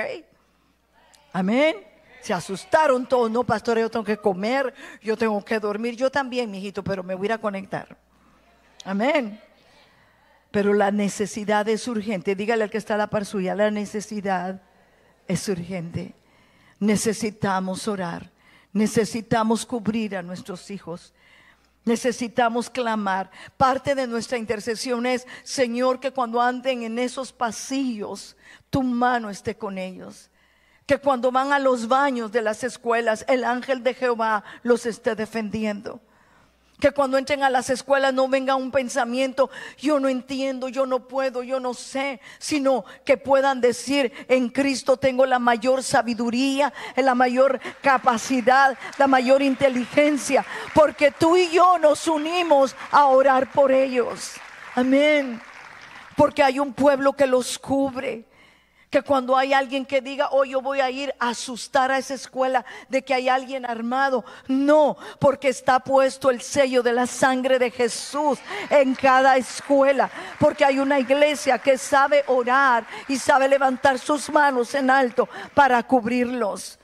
Amén. 1.34 1.86
Se 2.22 2.34
asustaron 2.34 3.06
todos, 3.06 3.30
no, 3.30 3.44
pastor, 3.44 3.80
yo 3.80 3.90
tengo 3.90 4.06
que 4.06 4.18
comer, 4.18 4.74
yo 5.02 5.18
tengo 5.18 5.44
que 5.44 5.60
dormir, 5.60 5.96
yo 5.96 6.10
también, 6.10 6.50
mijito, 6.50 6.84
pero 6.84 7.04
me 7.04 7.16
voy 7.16 7.30
a 7.30 7.38
conectar. 7.38 7.98
Amén. 8.86 9.42
Pero 10.58 10.74
la 10.74 10.90
necesidad 10.90 11.70
es 11.70 11.88
urgente. 11.88 12.34
Dígale 12.34 12.64
al 12.64 12.72
que 12.72 12.80
está 12.80 12.96
a 12.96 12.98
la 12.98 13.12
par 13.12 13.28
suya, 13.28 13.54
la 13.54 13.70
necesidad 13.70 14.60
es 15.28 15.48
urgente. 15.50 16.16
Necesitamos 16.80 17.88
orar. 17.88 18.32
Necesitamos 18.74 19.68
cubrir 19.68 20.18
a 20.18 20.24
nuestros 20.24 20.72
hijos. 20.72 21.14
Necesitamos 21.86 22.72
clamar. 22.72 23.30
Parte 23.56 23.94
de 23.94 24.08
nuestra 24.08 24.40
intercesión 24.40 25.06
es, 25.06 25.28
Señor, 25.44 26.00
que 26.00 26.10
cuando 26.10 26.42
anden 26.42 26.82
en 26.82 26.98
esos 26.98 27.32
pasillos, 27.32 28.36
tu 28.72 28.82
mano 28.82 29.30
esté 29.30 29.56
con 29.56 29.78
ellos. 29.78 30.32
Que 30.88 30.98
cuando 30.98 31.32
van 31.32 31.54
a 31.54 31.60
los 31.60 31.88
baños 31.88 32.32
de 32.32 32.42
las 32.42 32.64
escuelas, 32.64 33.26
el 33.28 33.44
ángel 33.44 33.84
de 33.84 33.94
Jehová 33.94 34.44
los 34.64 34.88
esté 34.88 35.14
defendiendo. 35.14 36.02
Que 36.80 36.92
cuando 36.92 37.18
entren 37.18 37.42
a 37.42 37.50
las 37.50 37.72
escuelas 37.72 38.14
no 38.14 38.28
venga 38.28 38.56
un 38.56 38.70
pensamiento, 38.70 39.50
yo 39.80 40.00
no 40.00 40.10
entiendo, 40.10 40.70
yo 40.70 40.86
no 40.86 41.08
puedo, 41.08 41.42
yo 41.42 41.60
no 41.60 41.74
sé, 41.74 42.22
sino 42.38 42.86
que 43.04 43.18
puedan 43.18 43.62
decir, 43.62 44.12
en 44.28 44.50
Cristo 44.50 44.96
tengo 44.98 45.26
la 45.26 45.40
mayor 45.40 45.82
sabiduría, 45.82 46.72
la 46.96 47.16
mayor 47.16 47.60
capacidad, 47.82 48.78
la 49.00 49.08
mayor 49.08 49.42
inteligencia, 49.42 50.46
porque 50.76 51.10
tú 51.10 51.36
y 51.36 51.50
yo 51.50 51.80
nos 51.80 52.08
unimos 52.08 52.76
a 52.92 53.06
orar 53.08 53.52
por 53.52 53.72
ellos. 53.72 54.34
Amén. 54.76 55.42
Porque 56.16 56.44
hay 56.44 56.60
un 56.60 56.74
pueblo 56.74 57.14
que 57.14 57.26
los 57.26 57.58
cubre 57.58 58.26
que 58.90 59.02
cuando 59.02 59.36
hay 59.36 59.52
alguien 59.52 59.86
que 59.86 60.02
diga, 60.02 60.30
oh, 60.32 60.46
yo 60.46 60.62
voy 60.62 60.80
a 60.80 60.90
ir 60.90 61.14
a 61.20 61.30
asustar 61.30 61.92
a 61.92 61.98
esa 61.98 62.14
escuela 62.14 62.66
de 62.88 63.04
que 63.04 63.14
hay 63.14 63.28
alguien 63.28 63.66
armado. 63.66 64.24
No, 64.48 64.96
porque 65.20 65.50
está 65.50 65.82
puesto 65.82 66.30
el 66.30 66.42
sello 66.42 66.82
de 66.82 66.94
la 66.94 67.06
sangre 67.06 67.60
de 67.60 67.70
Jesús 67.70 68.40
en 68.70 68.96
cada 68.96 69.36
escuela. 69.36 70.10
Porque 70.40 70.64
hay 70.64 70.80
una 70.80 71.00
iglesia 71.00 71.60
que 71.60 71.78
sabe 71.78 72.24
orar 72.28 72.88
y 73.10 73.18
sabe 73.18 73.50
levantar 73.50 74.00
sus 74.00 74.30
manos 74.30 74.74
en 74.74 74.90
alto 74.90 75.28
para 75.54 75.84
cubrirlos. 75.84 76.80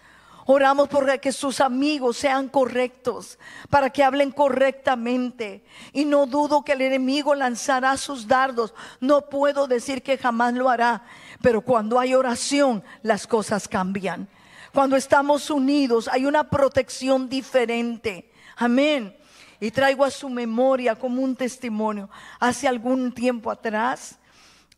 Oramos 0.45 0.89
por 0.89 1.19
que 1.21 1.31
sus 1.31 1.61
amigos 1.61 2.17
sean 2.17 2.49
correctos, 2.49 3.39
para 3.69 3.89
que 3.89 4.03
hablen 4.03 4.31
correctamente. 4.31 5.63
Y 5.93 6.03
no 6.03 6.25
dudo 6.25 6.63
que 6.63 6.73
el 6.73 6.81
enemigo 6.81 7.33
lanzará 7.33 7.95
sus 7.95 8.27
dardos. 8.27 8.73
No 8.99 9.29
puedo 9.29 9.67
decir 9.67 10.03
que 10.03 10.17
jamás 10.17 10.53
lo 10.53 10.69
hará. 10.69 11.03
Pero 11.43 11.59
cuando 11.59 11.99
hay 11.99 12.15
oración, 12.15 12.81
las 13.01 13.27
cosas 13.27 13.67
cambian. 13.67 14.29
Cuando 14.71 14.95
estamos 14.95 15.49
unidos, 15.49 16.07
hay 16.07 16.25
una 16.25 16.49
protección 16.49 17.27
diferente. 17.27 18.31
Amén. 18.55 19.13
Y 19.59 19.69
traigo 19.69 20.05
a 20.05 20.09
su 20.09 20.29
memoria 20.29 20.95
como 20.95 21.21
un 21.21 21.35
testimonio. 21.35 22.09
Hace 22.39 22.65
algún 22.65 23.11
tiempo 23.11 23.51
atrás, 23.51 24.17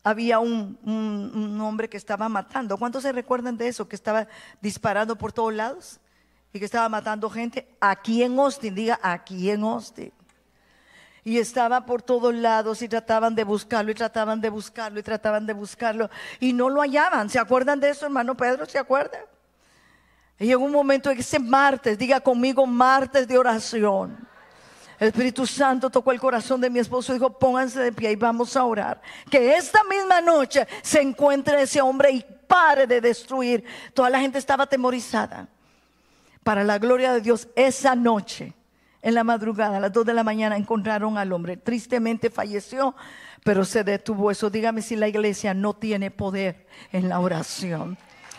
había 0.02 0.40
un, 0.40 0.76
hombre 1.62 1.88
que 1.88 1.96
estaba 1.96 2.28
matando. 2.28 2.76
¿Cuántos 2.76 3.04
se 3.04 3.12
recuerdan 3.12 3.56
de 3.56 3.68
eso? 3.68 3.88
Que 3.88 3.94
estaba 3.94 4.26
disparando 4.60 5.16
por 5.16 5.32
todos 5.32 5.54
lados 5.54 6.00
y 6.52 6.58
que 6.58 6.64
estaba 6.64 6.88
matando 6.88 7.30
gente 7.30 7.68
aquí 7.78 8.24
en 8.24 8.36
Austin, 8.40 8.74
diga 8.74 8.98
aquí 9.04 9.52
en 9.52 9.62
Austin. 9.62 10.12
Y 11.26 11.38
estaba 11.40 11.84
por 11.84 12.02
todos 12.02 12.32
lados 12.32 12.82
y 12.82 12.88
trataban 12.88 13.34
de 13.34 13.42
buscarlo 13.42 13.90
y 13.90 13.94
trataban 13.94 14.40
de 14.40 14.48
buscarlo 14.48 15.00
y 15.00 15.02
trataban 15.02 15.44
de 15.44 15.54
buscarlo 15.54 16.08
y 16.38 16.52
no 16.52 16.70
lo 16.70 16.82
hallaban. 16.82 17.28
¿Se 17.28 17.40
acuerdan 17.40 17.80
de 17.80 17.90
eso, 17.90 18.06
hermano 18.06 18.36
Pedro? 18.36 18.64
¿Se 18.64 18.78
acuerdan? 18.78 19.22
Y 20.38 20.52
en 20.52 20.62
un 20.62 20.70
momento, 20.70 21.10
ese 21.10 21.40
martes, 21.40 21.98
diga 21.98 22.20
conmigo, 22.20 22.64
martes 22.64 23.26
de 23.26 23.36
oración. 23.36 24.16
El 25.00 25.08
Espíritu 25.08 25.48
Santo 25.48 25.90
tocó 25.90 26.12
el 26.12 26.20
corazón 26.20 26.60
de 26.60 26.70
mi 26.70 26.78
esposo 26.78 27.10
y 27.10 27.16
dijo, 27.16 27.36
pónganse 27.36 27.80
de 27.80 27.90
pie 27.90 28.12
y 28.12 28.16
vamos 28.16 28.56
a 28.56 28.64
orar. 28.64 29.02
Que 29.28 29.56
esta 29.56 29.82
misma 29.82 30.20
noche 30.20 30.64
se 30.80 31.00
encuentre 31.00 31.60
ese 31.60 31.80
hombre 31.80 32.12
y 32.12 32.24
pare 32.46 32.86
de 32.86 33.00
destruir. 33.00 33.64
Toda 33.92 34.10
la 34.10 34.20
gente 34.20 34.38
estaba 34.38 34.62
atemorizada. 34.62 35.48
Para 36.44 36.62
la 36.62 36.78
gloria 36.78 37.14
de 37.14 37.20
Dios, 37.20 37.48
esa 37.56 37.96
noche, 37.96 38.54
en 39.06 39.14
la 39.14 39.22
madrugada, 39.22 39.76
a 39.76 39.80
las 39.80 39.92
dos 39.92 40.04
de 40.04 40.12
la 40.12 40.24
mañana, 40.24 40.56
encontraron 40.56 41.16
al 41.16 41.32
hombre. 41.32 41.56
Tristemente 41.56 42.28
falleció, 42.28 42.96
pero 43.44 43.64
se 43.64 43.84
detuvo 43.84 44.32
eso. 44.32 44.50
Dígame 44.50 44.82
si 44.82 44.96
la 44.96 45.06
iglesia 45.06 45.54
no 45.54 45.74
tiene 45.74 46.10
poder 46.10 46.66
en 46.90 47.08
la 47.08 47.20
oración. 47.20 47.96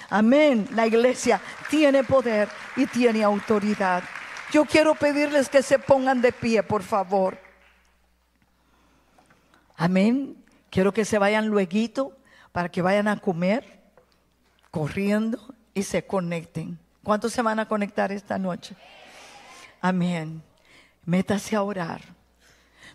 Amén. 0.10 0.67
La 0.73 0.86
iglesia 0.86 1.39
tiene 1.69 2.03
poder 2.03 2.49
y 2.75 2.86
tiene 2.86 3.23
autoridad. 3.23 4.03
Yo 4.51 4.65
quiero 4.65 4.93
pedirles 4.93 5.47
que 5.47 5.63
se 5.63 5.80
pongan 5.80 6.21
de 6.21 6.34
pie, 6.34 6.62
por 6.63 6.84
favor. 6.84 7.38
Amén. 9.77 10.36
Quiero 10.69 10.91
que 10.91 11.06
se 11.06 11.17
vayan 11.17 11.47
luego 11.47 12.12
para 12.51 12.67
que 12.67 12.82
vayan 12.82 13.08
a 13.08 13.21
comer, 13.21 13.80
corriendo 14.69 15.39
y 15.73 15.84
se 15.84 16.06
conecten. 16.06 16.77
¿Cuántos 17.06 17.32
se 17.32 17.41
van 17.41 17.58
a 17.58 17.69
conectar 17.69 18.12
esta 18.12 18.38
noche? 18.38 18.75
Amén. 19.80 20.43
Métase 21.08 21.56
a 21.56 21.63
orar. 21.63 22.02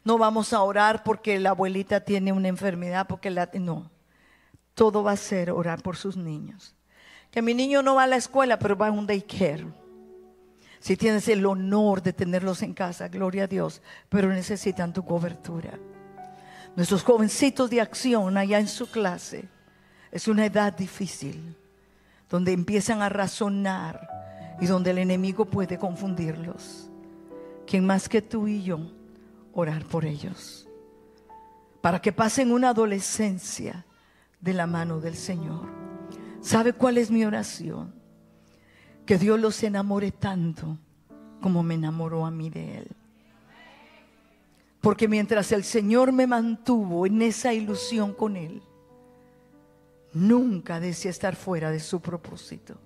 No 0.04 0.18
vamos 0.18 0.52
a 0.52 0.62
orar 0.62 1.02
porque 1.02 1.40
la 1.40 1.50
abuelita 1.50 2.04
tiene 2.04 2.32
una 2.32 2.46
enfermedad, 2.46 3.08
porque 3.08 3.28
la 3.28 3.50
no. 3.54 3.90
Todo 4.74 5.02
va 5.02 5.10
a 5.10 5.16
ser 5.16 5.50
orar 5.50 5.82
por 5.82 5.96
sus 5.96 6.16
niños. 6.16 6.76
Que 7.32 7.42
mi 7.42 7.54
niño 7.54 7.82
no 7.82 7.96
va 7.96 8.04
a 8.04 8.06
la 8.06 8.14
escuela, 8.14 8.56
pero 8.60 8.76
va 8.76 8.86
a 8.86 8.92
un 8.92 9.08
daycare 9.08 9.66
si 10.82 10.96
tienes 10.96 11.28
el 11.28 11.46
honor 11.46 12.02
de 12.02 12.12
tenerlos 12.12 12.60
en 12.62 12.74
casa, 12.74 13.06
gloria 13.06 13.44
a 13.44 13.46
Dios, 13.46 13.80
pero 14.08 14.28
necesitan 14.28 14.92
tu 14.92 15.04
cobertura. 15.04 15.78
Nuestros 16.74 17.04
jovencitos 17.04 17.70
de 17.70 17.80
acción 17.80 18.36
allá 18.36 18.58
en 18.58 18.66
su 18.66 18.90
clase, 18.90 19.48
es 20.10 20.26
una 20.26 20.44
edad 20.44 20.76
difícil, 20.76 21.56
donde 22.28 22.50
empiezan 22.50 23.00
a 23.00 23.08
razonar 23.08 24.08
y 24.60 24.66
donde 24.66 24.90
el 24.90 24.98
enemigo 24.98 25.44
puede 25.44 25.78
confundirlos. 25.78 26.90
¿Quién 27.66 27.86
más 27.86 28.08
que 28.08 28.22
tú 28.22 28.48
y 28.48 28.62
yo 28.62 28.80
orar 29.52 29.84
por 29.84 30.04
ellos? 30.04 30.68
Para 31.80 32.00
que 32.00 32.12
pasen 32.12 32.52
una 32.52 32.70
adolescencia 32.70 33.86
de 34.40 34.52
la 34.52 34.66
mano 34.66 35.00
del 35.00 35.16
Señor. 35.16 35.68
¿Sabe 36.40 36.72
cuál 36.72 36.98
es 36.98 37.10
mi 37.10 37.24
oración? 37.24 37.94
Que 39.06 39.18
Dios 39.18 39.38
los 39.40 39.62
enamore 39.62 40.10
tanto 40.10 40.78
como 41.40 41.62
me 41.62 41.74
enamoró 41.74 42.24
a 42.24 42.30
mí 42.30 42.50
de 42.50 42.78
Él. 42.78 42.88
Porque 44.80 45.06
mientras 45.06 45.52
el 45.52 45.64
Señor 45.64 46.12
me 46.12 46.26
mantuvo 46.26 47.06
en 47.06 47.22
esa 47.22 47.52
ilusión 47.52 48.12
con 48.12 48.36
Él, 48.36 48.62
nunca 50.12 50.80
decía 50.80 51.10
estar 51.10 51.36
fuera 51.36 51.70
de 51.70 51.80
su 51.80 52.00
propósito. 52.00 52.76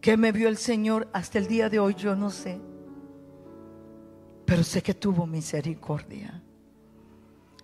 ¿Qué 0.00 0.16
me 0.16 0.32
vio 0.32 0.48
el 0.48 0.56
Señor 0.56 1.08
hasta 1.12 1.38
el 1.38 1.46
día 1.46 1.68
de 1.68 1.78
hoy? 1.78 1.94
Yo 1.94 2.16
no 2.16 2.30
sé. 2.30 2.60
Pero 4.48 4.64
sé 4.64 4.82
que 4.82 4.94
tuvo 4.94 5.26
misericordia. 5.26 6.42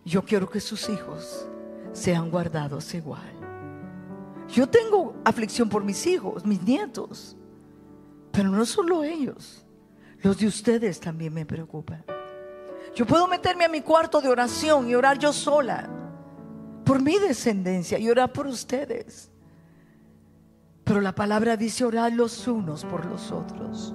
Yo 0.05 0.23
quiero 0.23 0.51
que 0.51 0.61
sus 0.61 0.91
hijos 0.91 1.49
sean 1.95 2.31
guardados 2.31 2.93
igual. 2.93 3.33
Yo 4.49 4.69
tengo 4.69 5.17
aflicción 5.25 5.71
por 5.71 5.83
mis 5.83 6.07
hijos, 6.07 6.45
mis 6.45 6.63
nietos, 6.63 7.39
pero 8.31 8.51
no 8.51 8.67
solo 8.67 9.03
ellos, 9.03 9.65
los 10.21 10.37
de 10.37 10.47
ustedes 10.47 11.01
también 11.01 11.33
me 11.33 11.47
preocupan. 11.47 12.05
Yo 12.95 13.07
puedo 13.07 13.27
meterme 13.29 13.65
a 13.65 13.71
mi 13.71 13.81
cuarto 13.81 14.21
de 14.21 14.29
oración 14.29 14.87
y 14.87 14.95
orar 14.95 15.19
yo 15.19 15.33
sola 15.33 15.89
por 16.85 17.01
mi 17.01 17.19
descendencia 17.19 17.99
y 17.99 18.11
orar 18.11 18.31
por 18.31 18.47
ustedes. 18.47 19.31
Pero 20.85 21.01
la 21.01 21.15
palabra 21.15 21.57
dice 21.57 21.87
orar 21.87 22.13
los 22.13 22.47
unos 22.47 22.85
por 22.85 23.07
los 23.07 23.33
otros. 23.33 23.95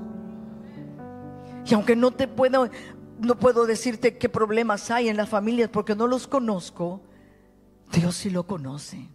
Y 1.69 1.73
aunque 1.75 1.95
no 1.95 2.12
te 2.12 2.27
puedo, 2.27 2.69
no 3.19 3.38
puedo 3.38 3.65
decirte 3.67 4.17
qué 4.17 4.27
problemas 4.27 4.89
hay 4.89 5.08
en 5.08 5.17
las 5.17 5.29
familias 5.29 5.69
porque 5.69 5.95
no 5.95 6.08
los 6.08 6.27
conozco, 6.27 7.01
Dios 7.91 8.15
sí 8.15 8.32
lo 8.32 8.47
conoce. 8.47 9.08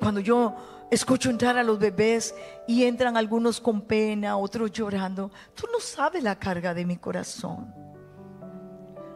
Cuando 0.00 0.20
yo 0.20 0.56
escucho 0.90 1.28
entrar 1.28 1.58
a 1.58 1.62
los 1.62 1.78
bebés 1.78 2.34
y 2.66 2.84
entran 2.84 3.18
algunos 3.18 3.60
con 3.60 3.82
pena, 3.82 4.38
otros 4.38 4.72
llorando, 4.72 5.30
tú 5.54 5.66
no 5.70 5.78
sabes 5.78 6.22
la 6.22 6.38
carga 6.38 6.72
de 6.72 6.86
mi 6.86 6.96
corazón. 6.96 7.72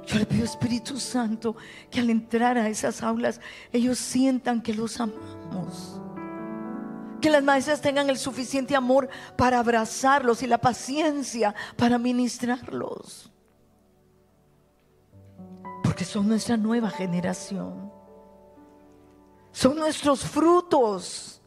Yo 0.06 0.18
le 0.18 0.26
pido 0.26 0.44
Espíritu 0.44 0.98
Santo 0.98 1.56
que 1.90 2.00
al 2.00 2.10
entrar 2.10 2.58
a 2.58 2.68
esas 2.68 3.02
aulas 3.02 3.40
ellos 3.72 3.98
sientan 3.98 4.60
que 4.60 4.74
los 4.74 5.00
amamos. 5.00 6.00
Que 7.20 7.30
las 7.30 7.42
maestras 7.42 7.80
tengan 7.80 8.10
el 8.10 8.18
suficiente 8.18 8.76
amor 8.76 9.08
para 9.36 9.58
abrazarlos 9.58 10.42
y 10.42 10.46
la 10.46 10.58
paciencia 10.58 11.54
para 11.76 11.98
ministrarlos. 11.98 13.30
Porque 15.82 16.04
son 16.04 16.28
nuestra 16.28 16.56
nueva 16.56 16.90
generación 16.90 17.88
son 19.58 19.74
nuestros 19.74 20.20
frutos. 20.20 21.42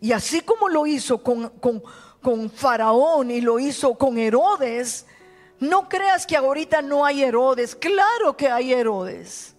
Y 0.00 0.12
así 0.12 0.40
como 0.40 0.70
lo 0.70 0.86
hizo 0.86 1.22
con, 1.22 1.50
con, 1.60 2.50
Faraón 2.50 3.30
y 3.30 3.42
lo 3.42 3.58
hizo 3.58 3.94
con 3.94 4.16
Herodes, 4.16 5.04
no 5.60 5.86
creas 5.86 6.26
que 6.26 6.34
ahorita 6.34 6.80
no 6.80 7.04
hay 7.04 7.24
Herodes. 7.24 7.74
Claro 7.74 8.38
que 8.38 8.48
hay 8.48 8.72
Herodes. 8.72 9.54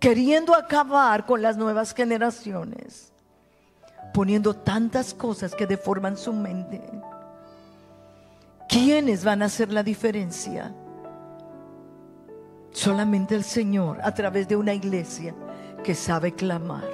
Queriendo 0.00 0.56
acabar 0.56 1.26
con 1.26 1.42
las 1.42 1.56
nuevas 1.56 1.94
generaciones. 1.94 3.12
Poniendo 4.14 4.54
tantas 4.54 5.12
cosas 5.12 5.54
que 5.54 5.66
deforman 5.66 6.16
su 6.16 6.32
mente. 6.32 6.80
¿Quiénes 8.68 9.24
van 9.24 9.42
a 9.42 9.46
hacer 9.46 9.72
la 9.72 9.82
diferencia? 9.82 10.72
Solamente 12.70 13.34
el 13.34 13.44
Señor 13.44 13.98
a 14.02 14.14
través 14.14 14.48
de 14.48 14.56
una 14.56 14.72
iglesia 14.72 15.34
que 15.82 15.94
sabe 15.94 16.32
clamar. 16.32 16.88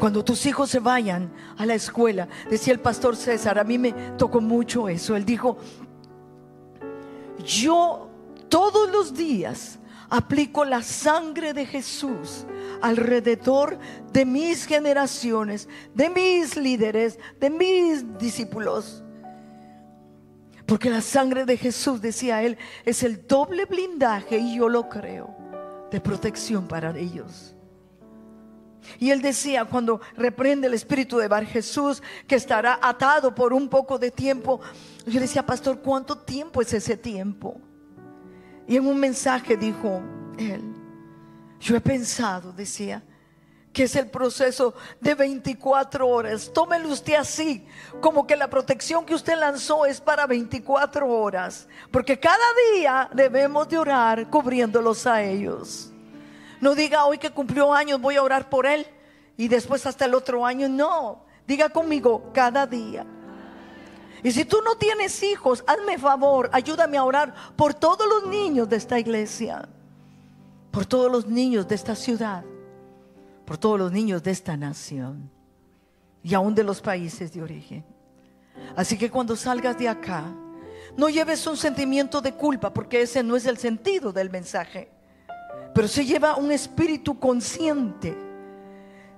Cuando 0.00 0.24
tus 0.24 0.44
hijos 0.46 0.70
se 0.70 0.80
vayan 0.80 1.32
a 1.56 1.66
la 1.66 1.74
escuela, 1.74 2.26
decía 2.50 2.72
el 2.72 2.80
pastor 2.80 3.16
César, 3.16 3.58
a 3.58 3.64
mí 3.64 3.78
me 3.78 3.92
tocó 4.18 4.40
mucho 4.40 4.88
eso. 4.88 5.14
Él 5.14 5.24
dijo, 5.24 5.56
yo 7.44 8.08
todos 8.48 8.90
los 8.90 9.14
días 9.14 9.78
aplico 10.10 10.64
la 10.64 10.82
sangre 10.82 11.54
de 11.54 11.64
Jesús 11.64 12.44
alrededor 12.82 13.78
de 14.12 14.24
mis 14.24 14.66
generaciones, 14.66 15.68
de 15.94 16.10
mis 16.10 16.56
líderes, 16.56 17.18
de 17.38 17.48
mis 17.48 18.18
discípulos. 18.18 19.04
Porque 20.66 20.90
la 20.90 21.00
sangre 21.00 21.44
de 21.44 21.56
Jesús, 21.56 22.00
decía 22.00 22.42
él, 22.42 22.58
es 22.84 23.02
el 23.02 23.26
doble 23.26 23.64
blindaje, 23.64 24.38
y 24.38 24.56
yo 24.56 24.68
lo 24.68 24.88
creo, 24.88 25.34
de 25.90 26.00
protección 26.00 26.68
para 26.68 26.96
ellos. 26.96 27.54
Y 28.98 29.10
él 29.10 29.22
decía, 29.22 29.64
cuando 29.64 30.00
reprende 30.16 30.66
el 30.66 30.74
espíritu 30.74 31.18
de 31.18 31.28
Bar 31.28 31.44
Jesús, 31.44 32.02
que 32.26 32.36
estará 32.36 32.78
atado 32.82 33.34
por 33.34 33.52
un 33.52 33.68
poco 33.68 33.98
de 33.98 34.10
tiempo, 34.10 34.60
yo 35.06 35.20
decía, 35.20 35.44
pastor, 35.44 35.80
¿cuánto 35.80 36.18
tiempo 36.18 36.62
es 36.62 36.72
ese 36.72 36.96
tiempo? 36.96 37.60
Y 38.70 38.76
en 38.76 38.86
un 38.86 39.00
mensaje 39.00 39.56
dijo 39.56 40.00
él, 40.38 40.62
yo 41.58 41.74
he 41.74 41.80
pensado, 41.80 42.52
decía, 42.52 43.02
que 43.72 43.82
es 43.82 43.96
el 43.96 44.08
proceso 44.08 44.74
de 45.00 45.16
24 45.16 46.06
horas. 46.06 46.52
Tómelo 46.54 46.88
usted 46.88 47.14
así, 47.14 47.66
como 48.00 48.28
que 48.28 48.36
la 48.36 48.48
protección 48.48 49.04
que 49.04 49.16
usted 49.16 49.36
lanzó 49.36 49.86
es 49.86 50.00
para 50.00 50.24
24 50.24 51.04
horas, 51.04 51.66
porque 51.90 52.20
cada 52.20 52.44
día 52.72 53.10
debemos 53.12 53.68
de 53.68 53.76
orar 53.76 54.30
cubriéndolos 54.30 55.04
a 55.04 55.20
ellos. 55.20 55.90
No 56.60 56.76
diga 56.76 57.06
hoy 57.06 57.18
que 57.18 57.32
cumplió 57.32 57.74
años, 57.74 58.00
voy 58.00 58.14
a 58.14 58.22
orar 58.22 58.48
por 58.48 58.66
él 58.66 58.86
y 59.36 59.48
después 59.48 59.84
hasta 59.84 60.04
el 60.04 60.14
otro 60.14 60.46
año, 60.46 60.68
no. 60.68 61.24
Diga 61.44 61.70
conmigo, 61.70 62.30
cada 62.32 62.68
día. 62.68 63.04
Y 64.22 64.32
si 64.32 64.44
tú 64.44 64.58
no 64.64 64.76
tienes 64.76 65.22
hijos, 65.22 65.64
hazme 65.66 65.98
favor, 65.98 66.50
ayúdame 66.52 66.98
a 66.98 67.04
orar 67.04 67.34
por 67.56 67.74
todos 67.74 68.06
los 68.08 68.26
niños 68.30 68.68
de 68.68 68.76
esta 68.76 68.98
iglesia, 68.98 69.68
por 70.70 70.86
todos 70.86 71.10
los 71.10 71.26
niños 71.26 71.66
de 71.66 71.74
esta 71.74 71.94
ciudad 71.94 72.44
por 73.50 73.58
todos 73.58 73.80
los 73.80 73.90
niños 73.90 74.22
de 74.22 74.30
esta 74.30 74.56
nación 74.56 75.28
y 76.22 76.34
aún 76.34 76.54
de 76.54 76.62
los 76.62 76.80
países 76.80 77.32
de 77.32 77.42
origen. 77.42 77.84
Así 78.76 78.96
que 78.96 79.10
cuando 79.10 79.34
salgas 79.34 79.76
de 79.76 79.88
acá, 79.88 80.22
no 80.96 81.08
lleves 81.08 81.44
un 81.48 81.56
sentimiento 81.56 82.20
de 82.20 82.32
culpa, 82.34 82.72
porque 82.72 83.02
ese 83.02 83.24
no 83.24 83.34
es 83.34 83.46
el 83.46 83.58
sentido 83.58 84.12
del 84.12 84.30
mensaje, 84.30 84.92
pero 85.74 85.88
se 85.88 86.06
lleva 86.06 86.36
un 86.36 86.52
espíritu 86.52 87.18
consciente 87.18 88.16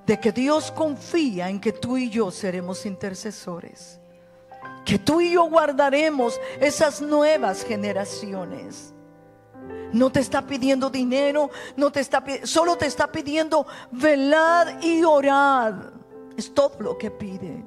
de 0.06 0.18
que 0.18 0.32
Dios 0.32 0.72
confía 0.72 1.50
en 1.50 1.60
que 1.60 1.72
tú 1.72 1.98
y 1.98 2.08
yo 2.08 2.30
seremos 2.30 2.86
intercesores, 2.86 4.00
que 4.84 4.98
tú 4.98 5.20
y 5.20 5.32
yo 5.32 5.44
guardaremos 5.44 6.40
esas 6.60 7.00
nuevas 7.00 7.64
generaciones 7.64 8.92
no 9.92 10.10
te 10.10 10.20
está 10.20 10.46
pidiendo 10.46 10.90
dinero, 10.90 11.50
no 11.76 11.92
te 11.92 12.00
está 12.00 12.24
solo 12.44 12.76
te 12.76 12.86
está 12.86 13.12
pidiendo 13.12 13.66
velad 13.90 14.82
y 14.82 15.04
orad. 15.04 15.74
Es 16.36 16.52
todo 16.52 16.76
lo 16.80 16.98
que 16.98 17.10
pide. 17.10 17.62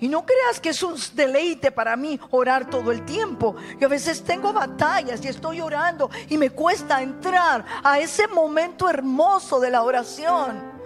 Y 0.00 0.08
no 0.08 0.24
creas 0.24 0.60
que 0.60 0.70
es 0.70 0.82
un 0.82 0.94
deleite 1.14 1.70
para 1.70 1.96
mí 1.96 2.18
orar 2.30 2.68
todo 2.70 2.92
el 2.92 3.04
tiempo. 3.04 3.56
Yo 3.78 3.86
a 3.86 3.90
veces 3.90 4.22
tengo 4.22 4.52
batallas 4.52 5.24
y 5.24 5.28
estoy 5.28 5.60
orando 5.60 6.10
y 6.28 6.38
me 6.38 6.50
cuesta 6.50 7.02
entrar 7.02 7.64
a 7.82 7.98
ese 7.98 8.26
momento 8.28 8.88
hermoso 8.88 9.60
de 9.60 9.70
la 9.70 9.82
oración. 9.82 10.77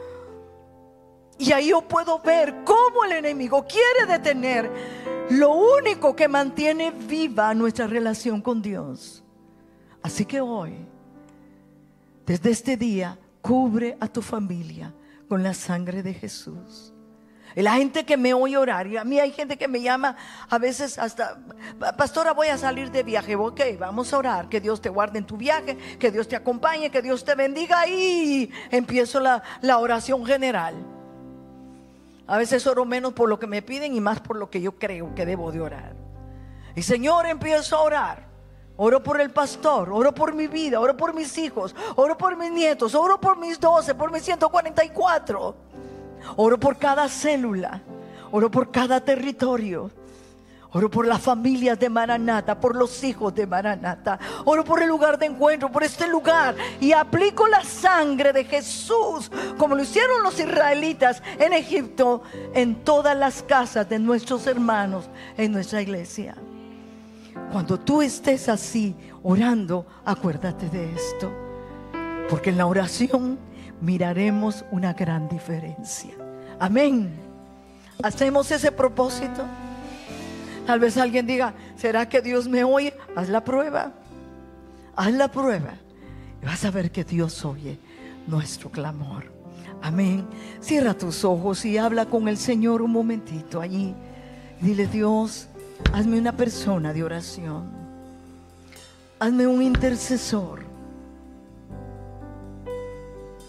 Y 1.42 1.50
ahí 1.50 1.70
yo 1.70 1.82
puedo 1.82 2.20
ver 2.20 2.62
cómo 2.64 3.04
el 3.04 3.10
enemigo 3.10 3.66
quiere 3.66 4.06
detener 4.06 4.70
lo 5.30 5.50
único 5.50 6.14
que 6.14 6.28
mantiene 6.28 6.92
viva 6.92 7.52
nuestra 7.52 7.88
relación 7.88 8.40
con 8.40 8.62
Dios. 8.62 9.24
Así 10.04 10.24
que 10.24 10.40
hoy, 10.40 10.72
desde 12.24 12.50
este 12.50 12.76
día, 12.76 13.18
cubre 13.40 13.96
a 13.98 14.06
tu 14.06 14.22
familia 14.22 14.94
con 15.28 15.42
la 15.42 15.52
sangre 15.52 16.04
de 16.04 16.14
Jesús. 16.14 16.94
Y 17.56 17.62
la 17.62 17.72
gente 17.72 18.04
que 18.04 18.16
me 18.16 18.32
oye 18.34 18.56
orar, 18.56 18.86
y 18.86 18.96
a 18.96 19.02
mí 19.02 19.18
hay 19.18 19.32
gente 19.32 19.56
que 19.58 19.66
me 19.66 19.82
llama 19.82 20.14
a 20.48 20.58
veces 20.58 20.96
hasta, 20.96 21.40
pastora, 21.98 22.34
voy 22.34 22.48
a 22.48 22.56
salir 22.56 22.92
de 22.92 23.02
viaje. 23.02 23.34
Ok, 23.34 23.62
vamos 23.80 24.12
a 24.12 24.18
orar, 24.18 24.48
que 24.48 24.60
Dios 24.60 24.80
te 24.80 24.90
guarde 24.90 25.18
en 25.18 25.26
tu 25.26 25.36
viaje, 25.36 25.76
que 25.98 26.12
Dios 26.12 26.28
te 26.28 26.36
acompañe, 26.36 26.88
que 26.88 27.02
Dios 27.02 27.24
te 27.24 27.34
bendiga. 27.34 27.84
Y 27.88 28.48
empiezo 28.70 29.18
la, 29.18 29.42
la 29.60 29.78
oración 29.78 30.24
general. 30.24 31.01
A 32.26 32.38
veces 32.38 32.66
oro 32.66 32.84
menos 32.84 33.12
por 33.12 33.28
lo 33.28 33.38
que 33.38 33.46
me 33.46 33.62
piden 33.62 33.94
y 33.94 34.00
más 34.00 34.20
por 34.20 34.36
lo 34.36 34.50
que 34.50 34.60
yo 34.60 34.72
creo 34.78 35.14
que 35.14 35.26
debo 35.26 35.52
de 35.52 35.60
orar. 35.60 35.94
Y 36.74 36.82
Señor, 36.82 37.26
empiezo 37.26 37.76
a 37.76 37.82
orar. 37.82 38.32
Oro 38.76 39.02
por 39.02 39.20
el 39.20 39.30
pastor, 39.30 39.90
oro 39.90 40.14
por 40.14 40.34
mi 40.34 40.46
vida, 40.46 40.80
oro 40.80 40.96
por 40.96 41.14
mis 41.14 41.36
hijos, 41.36 41.74
oro 41.94 42.16
por 42.16 42.36
mis 42.36 42.50
nietos, 42.50 42.94
oro 42.94 43.20
por 43.20 43.36
mis 43.38 43.60
12, 43.60 43.94
por 43.94 44.10
mis 44.10 44.22
144. 44.22 45.54
Oro 46.36 46.58
por 46.58 46.78
cada 46.78 47.08
célula, 47.08 47.82
oro 48.30 48.50
por 48.50 48.70
cada 48.70 49.00
territorio. 49.00 49.90
Oro 50.74 50.90
por 50.90 51.06
las 51.06 51.20
familias 51.20 51.78
de 51.78 51.90
Maranata, 51.90 52.58
por 52.58 52.74
los 52.74 53.04
hijos 53.04 53.34
de 53.34 53.46
Maranata. 53.46 54.18
Oro 54.46 54.64
por 54.64 54.82
el 54.82 54.88
lugar 54.88 55.18
de 55.18 55.26
encuentro, 55.26 55.70
por 55.70 55.82
este 55.82 56.08
lugar. 56.08 56.54
Y 56.80 56.92
aplico 56.92 57.46
la 57.46 57.62
sangre 57.62 58.32
de 58.32 58.44
Jesús, 58.44 59.30
como 59.58 59.74
lo 59.74 59.82
hicieron 59.82 60.22
los 60.22 60.40
israelitas 60.40 61.22
en 61.38 61.52
Egipto, 61.52 62.22
en 62.54 62.76
todas 62.84 63.14
las 63.14 63.42
casas 63.42 63.86
de 63.88 63.98
nuestros 63.98 64.46
hermanos 64.46 65.10
en 65.36 65.52
nuestra 65.52 65.82
iglesia. 65.82 66.36
Cuando 67.52 67.78
tú 67.78 68.00
estés 68.00 68.48
así 68.48 68.96
orando, 69.22 69.86
acuérdate 70.06 70.70
de 70.70 70.90
esto. 70.94 71.30
Porque 72.30 72.48
en 72.48 72.56
la 72.56 72.64
oración 72.64 73.38
miraremos 73.82 74.64
una 74.70 74.94
gran 74.94 75.28
diferencia. 75.28 76.14
Amén. 76.58 77.12
Hacemos 78.02 78.50
ese 78.50 78.72
propósito. 78.72 79.44
Tal 80.66 80.80
vez 80.80 80.96
alguien 80.96 81.26
diga, 81.26 81.54
¿será 81.76 82.08
que 82.08 82.20
Dios 82.20 82.48
me 82.48 82.64
oye? 82.64 82.94
Haz 83.16 83.28
la 83.28 83.42
prueba. 83.42 83.92
Haz 84.96 85.12
la 85.12 85.28
prueba. 85.28 85.74
Y 86.42 86.46
vas 86.46 86.64
a 86.64 86.70
ver 86.70 86.90
que 86.90 87.04
Dios 87.04 87.44
oye 87.44 87.78
nuestro 88.26 88.70
clamor. 88.70 89.32
Amén. 89.80 90.26
Cierra 90.60 90.94
tus 90.94 91.24
ojos 91.24 91.64
y 91.64 91.78
habla 91.78 92.06
con 92.06 92.28
el 92.28 92.36
Señor 92.36 92.82
un 92.82 92.92
momentito 92.92 93.60
allí. 93.60 93.94
Dile, 94.60 94.86
Dios, 94.86 95.48
Hazme 95.92 96.18
una 96.18 96.32
persona 96.32 96.92
de 96.92 97.02
oración. 97.02 97.70
Hazme 99.18 99.46
un 99.46 99.62
intercesor. 99.62 100.64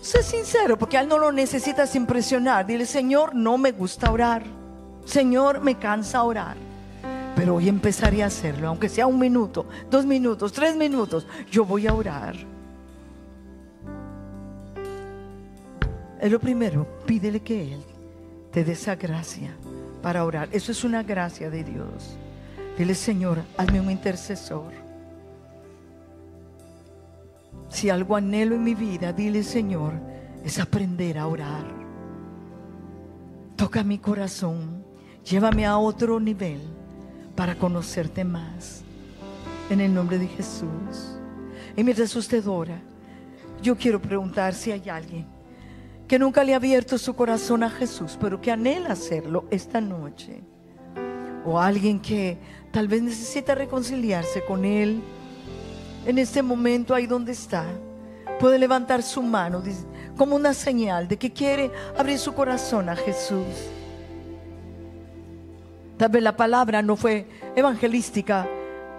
Sé 0.02 0.21
sincero, 0.21 0.78
porque 0.78 0.97
a 0.97 1.02
él 1.02 1.08
no 1.08 1.17
lo 1.17 1.32
necesitas 1.32 1.95
impresionar. 1.95 2.65
Dile, 2.65 2.86
Señor, 2.86 3.34
no 3.34 3.58
me 3.58 3.71
gusta 3.71 4.12
orar. 4.12 4.43
Señor, 5.06 5.62
me 5.62 5.76
cansa 5.76 6.23
orar. 6.23 6.58
Pero 7.36 7.56
hoy 7.56 7.67
empezaré 7.67 8.24
a 8.24 8.28
hacerlo, 8.28 8.67
aunque 8.67 8.89
sea 8.89 9.08
un 9.08 9.19
minuto, 9.19 9.65
dos 9.89 10.06
minutos, 10.06 10.54
tres 10.54 10.76
minutos. 10.76 11.28
Yo 11.52 11.65
voy 11.65 11.88
a 11.88 11.93
orar. 11.93 12.36
Es 16.22 16.32
lo 16.32 16.39
primero, 16.39 16.88
pídele 17.06 17.41
que 17.41 17.74
Él 17.74 17.84
te 18.52 18.63
dé 18.63 18.74
esa 18.74 18.96
gracia 18.96 19.52
para 20.02 20.24
orar. 20.24 20.48
Eso 20.52 20.72
es 20.72 20.84
una 20.84 21.04
gracia 21.04 21.50
de 21.50 21.63
Dios. 21.63 22.17
Dile, 22.78 22.96
Señor, 22.96 23.39
hazme 23.58 23.82
un 23.82 23.91
intercesor. 23.91 24.72
Si 27.69 27.89
algo 27.89 28.15
anhelo 28.15 28.56
en 28.56 28.63
mi 28.63 28.76
vida, 28.76 29.12
dile, 29.12 29.43
Señor, 29.43 29.93
es 30.43 30.60
aprender 30.60 31.17
a 31.17 31.28
orar. 31.28 31.65
Toca 33.56 33.84
mi 33.84 33.98
corazón, 33.98 34.84
llévame 35.24 35.65
a 35.65 35.78
otro 35.78 36.19
nivel 36.19 36.62
para 37.36 37.56
conocerte 37.56 38.24
más. 38.24 38.84
En 39.70 39.80
el 39.82 39.94
nombre 39.94 40.18
de 40.18 40.28
Jesús. 40.28 41.18
Y 41.76 41.84
mientras 41.84 42.16
usted 42.16 42.46
ora, 42.48 42.80
yo 43.62 43.76
quiero 43.78 44.02
preguntar 44.02 44.54
si 44.54 44.72
hay 44.72 44.90
alguien 44.90 45.26
que 46.08 46.20
nunca 46.20 46.44
le 46.44 46.54
ha 46.54 46.58
abierto 46.58 46.98
su 46.98 47.16
corazón 47.16 47.64
a 47.64 47.70
Jesús, 47.70 48.18
pero 48.20 48.42
que 48.42 48.52
anhela 48.52 48.92
hacerlo 48.92 49.46
esta 49.50 49.80
noche. 49.80 50.42
O 51.46 51.60
alguien 51.60 52.00
que 52.00 52.38
Tal 52.74 52.88
vez 52.88 53.04
necesita 53.04 53.54
reconciliarse 53.54 54.44
con 54.44 54.66
Él. 54.66 55.00
En 56.08 56.18
este 56.18 56.42
momento, 56.42 56.96
ahí 56.96 57.06
donde 57.06 57.32
está, 57.32 57.66
puede 58.40 58.58
levantar 58.58 59.04
su 59.04 59.22
mano 59.22 59.62
como 60.18 60.36
una 60.36 60.56
señal 60.56 61.08
de 61.08 61.18
que 61.18 61.32
quiere 61.32 61.70
abrir 61.96 62.18
su 62.18 62.34
corazón 62.34 62.90
a 62.90 62.96
Jesús. 62.96 63.46
Tal 66.04 66.12
vez 66.12 66.22
la 66.22 66.36
palabra 66.36 66.82
no 66.82 66.97
fue 66.97 67.26
evangelística, 67.56 68.45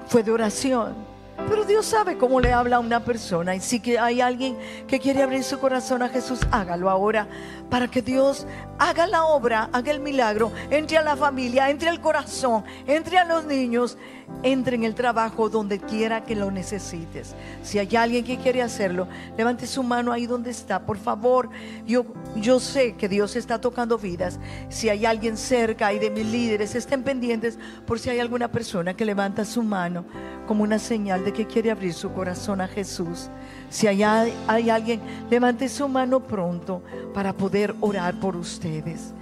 fue 0.07 0.22
de 0.22 0.30
oración. 0.30 0.94
Pero 1.37 1.64
Dios 1.64 1.87
sabe 1.87 2.16
cómo 2.16 2.41
le 2.41 2.53
habla 2.53 2.76
a 2.76 2.80
una 2.80 3.05
persona. 3.05 3.55
Y 3.55 3.61
si 3.61 3.82
hay 3.97 4.20
alguien 4.20 4.57
que 4.87 5.01
quiere 5.01 5.22
abrir 5.22 5.43
su 5.43 5.59
corazón 5.59 6.03
a 6.03 6.09
Jesús, 6.09 6.41
hágalo 6.51 6.89
ahora 6.89 7.28
para 7.68 7.89
que 7.89 8.03
Dios 8.03 8.47
haga 8.78 9.07
la 9.07 9.24
obra, 9.24 9.68
haga 9.72 9.91
el 9.91 10.01
milagro, 10.01 10.53
entre 10.70 10.97
a 10.97 11.03
la 11.03 11.16
familia, 11.16 11.70
entre 11.70 11.89
al 11.89 12.01
corazón, 12.01 12.64
entre 12.87 13.18
a 13.18 13.24
los 13.24 13.45
niños, 13.45 13.99
entre 14.43 14.76
en 14.76 14.85
el 14.85 14.95
trabajo 14.95 15.49
donde 15.49 15.80
quiera 15.80 16.24
que 16.24 16.37
lo 16.37 16.51
necesites. 16.51 17.35
Si 17.62 17.78
hay 17.78 17.97
alguien 17.97 18.24
que 18.24 18.39
quiere 18.39 18.62
hacerlo, 18.62 19.09
levante 19.37 19.66
su 19.66 19.82
mano 19.82 20.12
ahí 20.12 20.26
donde 20.26 20.51
está. 20.51 20.87
Por 20.87 20.99
favor, 20.99 21.51
yo, 21.87 22.05
yo 22.37 22.61
sé 22.61 22.95
que 22.95 23.09
Dios 23.09 23.37
está 23.37 23.61
tocando 23.61 23.99
vidas. 23.99 24.39
Si 24.68 24.89
hay 24.89 25.05
alguien 25.05 25.37
cerca 25.37 25.93
y 25.93 25.99
de 25.99 26.11
mis 26.11 26.26
líderes, 26.26 26.74
estén 26.74 27.03
pendientes 27.03 27.59
por 27.87 27.99
si 27.99 28.11
hay 28.11 28.20
alguna 28.20 28.53
persona 28.53 28.95
que 28.95 29.05
levanta 29.05 29.45
su 29.45 29.62
mano 29.62 30.05
como 30.47 30.62
una 30.62 30.78
señal 30.78 31.23
de 31.24 31.32
que 31.32 31.46
quiere 31.46 31.70
abrir 31.70 31.94
su 31.94 32.12
corazón 32.12 32.60
a 32.60 32.68
Jesús. 32.68 33.30
Si 33.70 33.86
hay, 33.86 34.02
hay 34.46 34.70
alguien, 34.70 35.00
levante 35.30 35.68
su 35.68 35.88
mano 35.88 36.20
pronto 36.20 36.82
para 37.12 37.32
poder 37.32 37.74
orar 37.80 38.14
por 38.20 38.36
ustedes. 38.36 39.12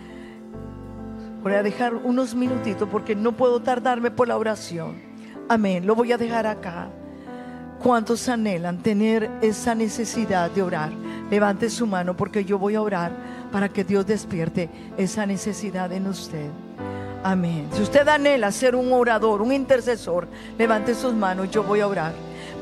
Voy 1.43 1.55
a 1.55 1.63
dejar 1.63 1.95
unos 1.95 2.35
minutitos 2.35 2.89
porque 2.89 3.17
no 3.17 3.33
puedo 3.33 3.61
tardarme 3.61 4.11
por 4.11 4.29
la 4.29 4.37
oración. 4.37 4.95
Amén. 5.49 5.87
Lo 5.87 5.95
voy 5.95 6.13
a 6.13 6.19
dejar 6.19 6.47
acá. 6.47 6.89
¿Cuántos 7.83 8.29
anhelan 8.29 8.79
tener 8.79 9.29
esa 9.41 9.75
necesidad 9.75 10.51
de 10.51 10.63
orar? 10.63 10.93
Levante 11.31 11.69
su 11.69 11.87
mano 11.87 12.17
porque 12.17 12.45
yo 12.45 12.59
voy 12.59 12.77
a 12.77 12.83
orar 12.83 13.11
para 13.51 13.69
que 13.69 13.83
Dios 13.83 14.07
despierte 14.07 14.71
esa 14.97 15.27
necesidad 15.27 15.93
en 15.93 16.07
usted. 16.07 16.49
Amén. 17.23 17.69
Si 17.73 17.83
usted 17.83 18.07
anhela 18.09 18.51
ser 18.51 18.75
un 18.75 18.93
orador, 18.93 19.43
un 19.43 19.53
intercesor, 19.53 20.27
levante 20.59 20.95
sus 20.95 21.15
manos, 21.15 21.51
yo 21.51 21.63
voy 21.63 21.81
a 21.81 21.87
orar. 21.87 22.13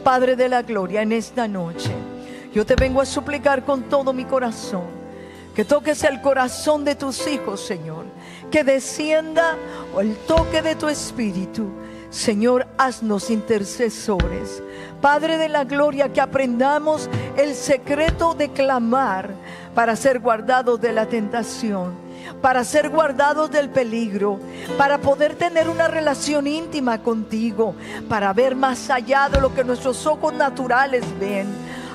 Padre 0.04 0.36
de 0.36 0.48
la 0.48 0.62
gloria, 0.62 1.02
en 1.02 1.12
esta 1.12 1.48
noche, 1.48 1.92
yo 2.52 2.66
te 2.66 2.74
vengo 2.74 3.00
a 3.00 3.06
suplicar 3.06 3.64
con 3.64 3.84
todo 3.84 4.12
mi 4.12 4.24
corazón 4.24 5.00
que 5.54 5.64
toques 5.64 6.04
el 6.04 6.20
corazón 6.20 6.84
de 6.84 6.94
tus 6.94 7.26
hijos, 7.26 7.60
Señor, 7.60 8.04
que 8.50 8.64
descienda 8.64 9.56
el 9.98 10.16
toque 10.16 10.62
de 10.62 10.74
tu 10.74 10.88
espíritu. 10.88 11.68
Señor, 12.10 12.66
haznos 12.76 13.30
intercesores. 13.30 14.62
Padre 15.00 15.38
de 15.38 15.48
la 15.48 15.64
gloria, 15.64 16.12
que 16.12 16.20
aprendamos 16.20 17.08
el 17.36 17.54
secreto 17.54 18.34
de 18.34 18.50
clamar 18.50 19.30
para 19.74 19.96
ser 19.96 20.18
guardados 20.18 20.80
de 20.80 20.92
la 20.92 21.06
tentación, 21.06 21.94
para 22.40 22.64
ser 22.64 22.88
guardados 22.88 23.50
del 23.50 23.70
peligro, 23.70 24.38
para 24.76 24.98
poder 24.98 25.34
tener 25.34 25.68
una 25.68 25.88
relación 25.88 26.46
íntima 26.46 27.02
contigo, 27.02 27.74
para 28.08 28.32
ver 28.32 28.56
más 28.56 28.90
allá 28.90 29.28
de 29.28 29.40
lo 29.40 29.54
que 29.54 29.64
nuestros 29.64 30.06
ojos 30.06 30.32
naturales 30.32 31.04
ven. 31.18 31.46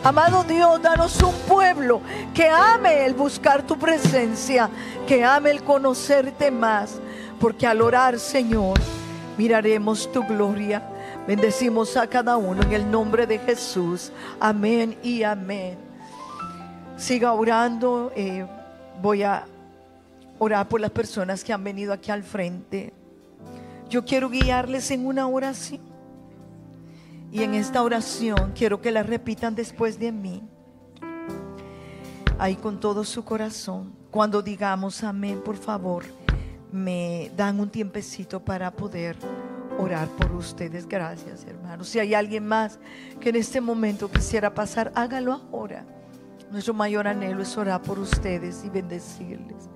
Amado 0.03 0.43
Dios, 0.43 0.81
danos 0.83 1.21
un 1.23 1.33
pueblo 1.47 1.99
que 2.33 2.47
ame 2.47 3.05
el 3.05 3.15
buscar 3.15 3.63
tu 3.63 3.77
presencia, 3.77 4.69
que 5.07 5.23
ame 5.23 5.49
el 5.49 5.63
conocerte 5.63 6.51
más, 6.51 6.99
porque 7.39 7.65
al 7.65 7.81
orar, 7.81 8.19
Señor, 8.19 8.79
miraremos 9.35 10.11
tu 10.11 10.23
gloria. 10.23 10.83
Bendecimos 11.27 11.97
a 11.97 12.05
cada 12.05 12.37
uno 12.37 12.61
en 12.61 12.73
el 12.73 12.91
nombre 12.91 13.25
de 13.25 13.39
Jesús. 13.39 14.11
Amén 14.39 14.95
y 15.01 15.23
amén. 15.23 15.75
Siga 16.97 17.33
orando. 17.33 18.11
Eh, 18.15 18.45
voy 19.01 19.23
a 19.23 19.45
orar 20.39 20.67
por 20.67 20.81
las 20.81 20.91
personas 20.91 21.43
que 21.43 21.53
han 21.53 21.63
venido 21.63 21.93
aquí 21.93 22.11
al 22.11 22.23
frente. 22.23 22.93
Yo 23.89 24.05
quiero 24.05 24.29
guiarles 24.29 24.91
en 24.91 25.05
una 25.05 25.27
oración. 25.27 25.81
Y 27.31 27.43
en 27.43 27.53
esta 27.53 27.83
oración 27.83 28.53
quiero 28.55 28.81
que 28.81 28.91
la 28.91 29.03
repitan 29.03 29.55
después 29.55 29.99
de 29.99 30.11
mí. 30.11 30.43
Ahí 32.37 32.55
con 32.55 32.79
todo 32.79 33.03
su 33.03 33.23
corazón. 33.23 33.93
Cuando 34.11 34.41
digamos 34.41 35.03
amén, 35.03 35.41
por 35.43 35.57
favor, 35.57 36.05
me 36.71 37.31
dan 37.35 37.59
un 37.59 37.69
tiempecito 37.69 38.43
para 38.43 38.71
poder 38.71 39.17
orar 39.77 40.07
por 40.09 40.31
ustedes. 40.31 40.87
Gracias, 40.87 41.45
hermanos. 41.45 41.89
Si 41.89 41.99
hay 41.99 42.13
alguien 42.13 42.47
más 42.47 42.79
que 43.19 43.29
en 43.29 43.35
este 43.35 43.61
momento 43.61 44.09
quisiera 44.09 44.53
pasar, 44.53 44.91
hágalo 44.95 45.33
ahora. 45.33 45.85
Nuestro 46.51 46.73
mayor 46.73 47.07
anhelo 47.07 47.41
es 47.41 47.57
orar 47.57 47.81
por 47.81 47.99
ustedes 47.99 48.63
y 48.63 48.69
bendecirles. 48.69 49.69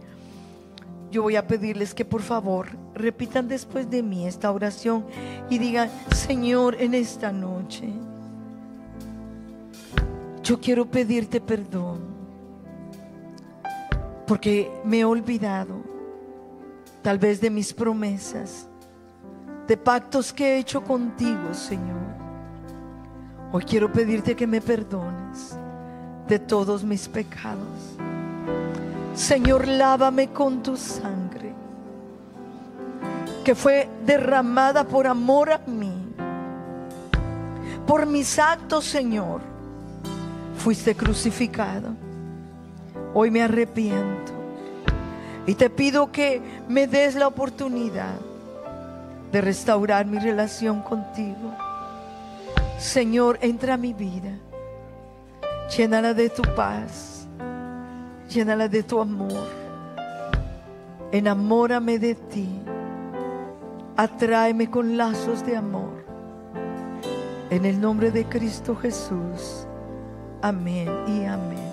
Yo 1.12 1.24
voy 1.24 1.36
a 1.36 1.48
pedirles 1.48 1.94
que 1.94 2.06
por 2.06 2.22
favor 2.22 2.68
repitan 2.94 3.48
después 3.48 3.90
de 3.90 4.04
mí 4.04 4.28
esta 4.28 4.52
oración 4.52 5.06
y 5.50 5.58
digan, 5.58 5.90
Señor, 6.14 6.76
en 6.80 6.94
esta 6.94 7.32
noche, 7.32 7.90
yo 10.44 10.60
quiero 10.60 10.86
pedirte 10.86 11.42
perdón 11.42 12.00
porque 14.28 14.72
me 14.84 15.00
he 15.00 15.06
olvidado 15.06 15.82
tal 17.02 17.18
vez 17.18 17.42
de 17.42 17.50
mis 17.50 17.74
promesas, 17.74 18.68
de 19.68 19.76
pactos 19.76 20.32
que 20.32 20.54
he 20.54 20.58
hecho 20.60 20.84
contigo, 20.84 21.54
Señor. 21.54 21.98
Hoy 23.52 23.64
quiero 23.64 23.92
pedirte 23.92 24.36
que 24.36 24.46
me 24.46 24.62
perdones 24.62 25.58
de 26.28 26.38
todos 26.38 26.84
mis 26.84 27.08
pecados. 27.08 27.98
Señor, 29.14 29.68
lávame 29.68 30.30
con 30.30 30.64
tu 30.64 30.78
sangre, 30.78 31.54
que 33.44 33.56
fue 33.56 33.90
derramada 34.06 34.84
por 34.84 35.08
amor 35.08 35.52
a 35.52 35.58
mí. 35.60 35.94
Por 37.86 38.06
mis 38.06 38.38
actos, 38.38 38.86
Señor, 38.86 39.42
fuiste 40.58 40.96
crucificado. 40.96 41.90
Hoy 43.14 43.32
me 43.32 43.42
arrepiento 43.42 44.32
y 45.48 45.56
te 45.56 45.70
pido 45.70 46.12
que 46.12 46.42
me 46.68 46.86
des 46.86 47.16
la 47.16 47.28
oportunidad 47.28 48.20
de 49.32 49.42
restaurar 49.42 50.06
mi 50.06 50.20
relación 50.20 50.82
contigo. 50.82 51.56
Señor, 52.78 53.40
entra 53.42 53.74
a 53.74 53.78
mi 53.78 53.94
vida. 53.94 54.38
Llénala 55.76 56.14
de 56.14 56.30
tu 56.30 56.44
paz. 56.56 57.19
Llénala 58.30 58.68
de 58.68 58.84
tu 58.84 59.02
amor. 59.02 59.48
Enamórame 61.12 61.98
de 61.98 62.14
ti. 62.14 62.48
Atráeme 63.98 64.70
con 64.70 64.98
lazos 64.98 65.44
de 65.46 65.58
amor. 65.58 66.06
En 67.50 67.66
el 67.66 67.82
nombre 67.82 68.12
de 68.12 68.26
Cristo 68.26 68.76
Jesús. 68.76 69.66
Amén 70.44 70.88
y 71.08 71.26
amén. 71.26 71.69